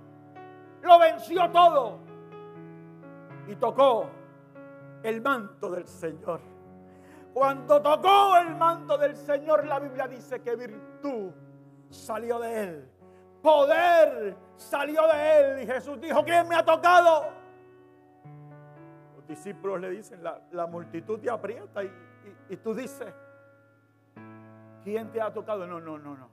Lo 0.81 0.99
venció 0.99 1.49
todo. 1.51 1.99
Y 3.47 3.55
tocó 3.57 4.09
el 5.03 5.21
manto 5.21 5.69
del 5.69 5.87
Señor. 5.87 6.54
Cuando 7.35 7.81
tocó 7.81 8.37
el 8.37 8.55
manto 8.55 8.97
del 8.97 9.13
Señor, 9.13 9.65
la 9.65 9.77
Biblia 9.77 10.07
dice 10.07 10.41
que 10.41 10.55
virtud 10.55 11.33
salió 11.89 12.39
de 12.39 12.63
él. 12.63 12.89
Poder 13.41 14.37
salió 14.55 15.05
de 15.05 15.39
él. 15.39 15.63
Y 15.63 15.65
Jesús 15.67 15.99
dijo, 15.99 16.23
¿quién 16.23 16.47
me 16.47 16.55
ha 16.55 16.63
tocado? 16.63 17.25
Los 19.17 19.27
discípulos 19.27 19.81
le 19.81 19.89
dicen, 19.89 20.23
la, 20.23 20.65
multitud 20.65 21.19
te 21.19 21.29
aprieta 21.29 21.83
y, 21.83 21.91
y 22.51 22.55
tú 22.55 22.73
dices, 22.73 23.13
¿quién 24.85 25.11
te 25.11 25.21
ha 25.21 25.33
tocado? 25.33 25.67
No, 25.67 25.81
no, 25.81 25.97
no, 25.97 26.15
no. 26.15 26.29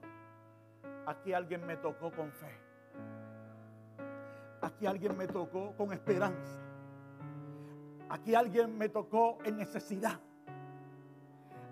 Aquí 1.05 1.33
alguien 1.33 1.65
me 1.65 1.75
tocó 1.75 2.11
con 2.11 2.31
fe. 2.31 2.57
Aquí 4.61 4.85
alguien 4.85 5.17
me 5.17 5.27
tocó 5.27 5.75
con 5.75 5.91
esperanza. 5.91 6.61
Aquí 8.07 8.35
alguien 8.35 8.77
me 8.77 8.87
tocó 8.87 9.39
en 9.43 9.57
necesidad. 9.57 10.17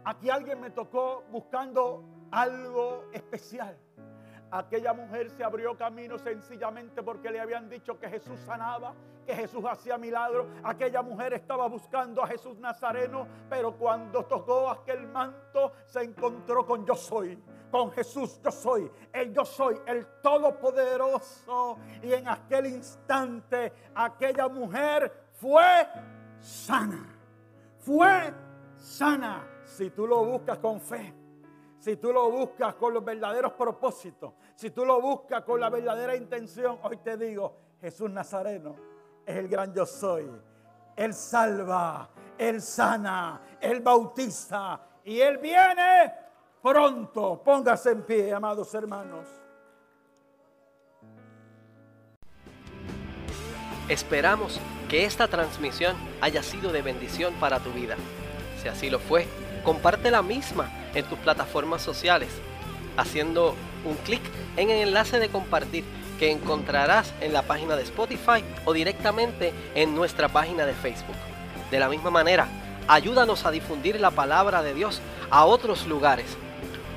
Aquí 0.03 0.29
alguien 0.29 0.59
me 0.59 0.71
tocó 0.71 1.23
buscando 1.31 2.03
algo 2.31 3.05
especial. 3.13 3.77
Aquella 4.49 4.93
mujer 4.93 5.29
se 5.29 5.43
abrió 5.45 5.77
camino 5.77 6.17
sencillamente 6.17 7.01
porque 7.01 7.31
le 7.31 7.39
habían 7.39 7.69
dicho 7.69 7.97
que 7.97 8.09
Jesús 8.09 8.37
sanaba, 8.41 8.93
que 9.25 9.33
Jesús 9.33 9.63
hacía 9.63 9.97
milagros. 9.97 10.47
Aquella 10.63 11.01
mujer 11.01 11.33
estaba 11.33 11.67
buscando 11.67 12.21
a 12.21 12.27
Jesús 12.27 12.57
Nazareno, 12.57 13.27
pero 13.49 13.77
cuando 13.77 14.25
tocó 14.25 14.69
aquel 14.69 15.07
manto 15.07 15.71
se 15.85 16.03
encontró 16.03 16.65
con 16.65 16.85
yo 16.85 16.95
soy, 16.95 17.41
con 17.71 17.91
Jesús 17.91 18.41
yo 18.43 18.51
soy, 18.51 18.91
el 19.13 19.33
yo 19.33 19.45
soy, 19.45 19.79
el 19.85 20.05
todopoderoso. 20.21 21.77
Y 22.03 22.11
en 22.11 22.27
aquel 22.27 22.65
instante 22.65 23.71
aquella 23.95 24.49
mujer 24.49 25.29
fue 25.31 25.87
sana, 26.41 27.05
fue 27.79 28.33
sana. 28.75 29.47
Si 29.66 29.89
tú 29.89 30.07
lo 30.07 30.24
buscas 30.26 30.57
con 30.59 30.80
fe 30.80 31.14
si 31.82 31.97
tú 31.97 32.14
lo 32.14 32.30
buscas 32.30 32.76
con 32.76 32.93
los 32.93 33.03
verdaderos 33.03 33.53
propósitos, 33.53 34.34
si 34.55 34.70
tú 34.70 34.86
lo 34.86 35.01
buscas 35.01 35.41
con 35.41 35.59
la 35.59 35.68
verdadera 35.68 36.16
intención, 36.16 36.78
hoy 36.84 36.97
te 36.97 37.18
digo, 37.18 37.57
Jesús 37.82 38.12
Nazareno 38.12 38.76
es 39.26 39.36
el 39.36 39.47
gran 39.47 39.74
yo 39.74 39.88
soy. 39.88 40.30
Él 40.95 41.12
salva, 41.16 42.07
Él 42.38 42.62
sana, 42.62 43.41
Él 43.59 43.82
bautiza 43.82 44.80
y 45.03 45.22
Él 45.22 45.39
viene 45.39 46.14
pronto. 46.62 47.41
Póngase 47.43 47.89
en 47.89 48.03
pie, 48.03 48.32
amados 48.32 48.72
hermanos. 48.76 49.26
Esperamos 53.89 54.62
que 54.88 55.05
esta 55.05 55.28
transmisión 55.28 55.95
haya 56.22 56.43
sido 56.43 56.72
de 56.72 56.84
bendición 56.84 57.34
para 57.39 57.57
tu 57.59 57.72
vida. 57.72 57.95
Si 58.62 58.68
así 58.68 58.91
lo 58.91 58.99
fue, 58.99 59.26
comparte 59.64 60.12
la 60.12 60.22
misma 60.22 60.70
en 60.93 61.05
tus 61.05 61.18
plataformas 61.20 61.82
sociales, 61.82 62.30
haciendo 62.97 63.55
un 63.86 63.95
clic 63.97 64.22
en 64.57 64.70
el 64.70 64.88
enlace 64.88 65.20
de 65.20 65.30
compartir 65.30 65.84
que 66.20 66.32
encontrarás 66.32 67.14
en 67.22 67.34
la 67.34 67.41
página 67.41 67.76
de 67.76 67.84
Spotify 67.84 68.43
o 68.66 68.74
directamente 68.74 69.53
en 69.74 69.95
nuestra 69.95 70.30
página 70.30 70.66
de 70.66 70.74
Facebook. 70.74 71.16
De 71.72 71.80
la 71.80 71.89
misma 71.89 72.12
manera, 72.12 72.47
ayúdanos 72.88 73.45
a 73.45 73.51
difundir 73.51 73.99
la 73.99 74.12
palabra 74.12 74.62
de 74.62 74.74
Dios 74.74 75.01
a 75.32 75.45
otros 75.45 75.88
lugares. 75.88 76.38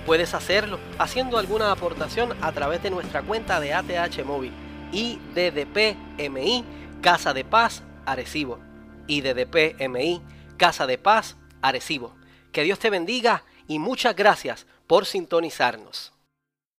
Puedes 0.05 0.35
hacerlo 0.35 0.79
haciendo 0.99 1.39
alguna 1.39 1.71
aportación 1.71 2.37
a 2.43 2.53
través 2.53 2.83
de 2.83 2.91
nuestra 2.91 3.23
cuenta 3.23 3.61
de 3.61 3.73
ATH 3.73 4.25
Móvil 4.27 4.53
IDDP 4.93 5.97
MI 6.31 6.65
Casa 7.01 7.35
de 7.35 7.45
Paz 7.45 7.83
Arecibo. 8.07 8.59
IDDP 9.07 9.81
MI 9.89 10.23
Casa 10.57 10.87
de 10.87 10.99
Paz 10.99 11.37
Arecibo. 11.62 12.15
Que 12.55 12.62
Dios 12.62 12.78
te 12.78 12.88
bendiga 12.88 13.42
y 13.68 13.80
muchas 13.80 14.14
gracias 14.16 14.64
por 14.86 15.05
sintonizarnos. 15.07 16.14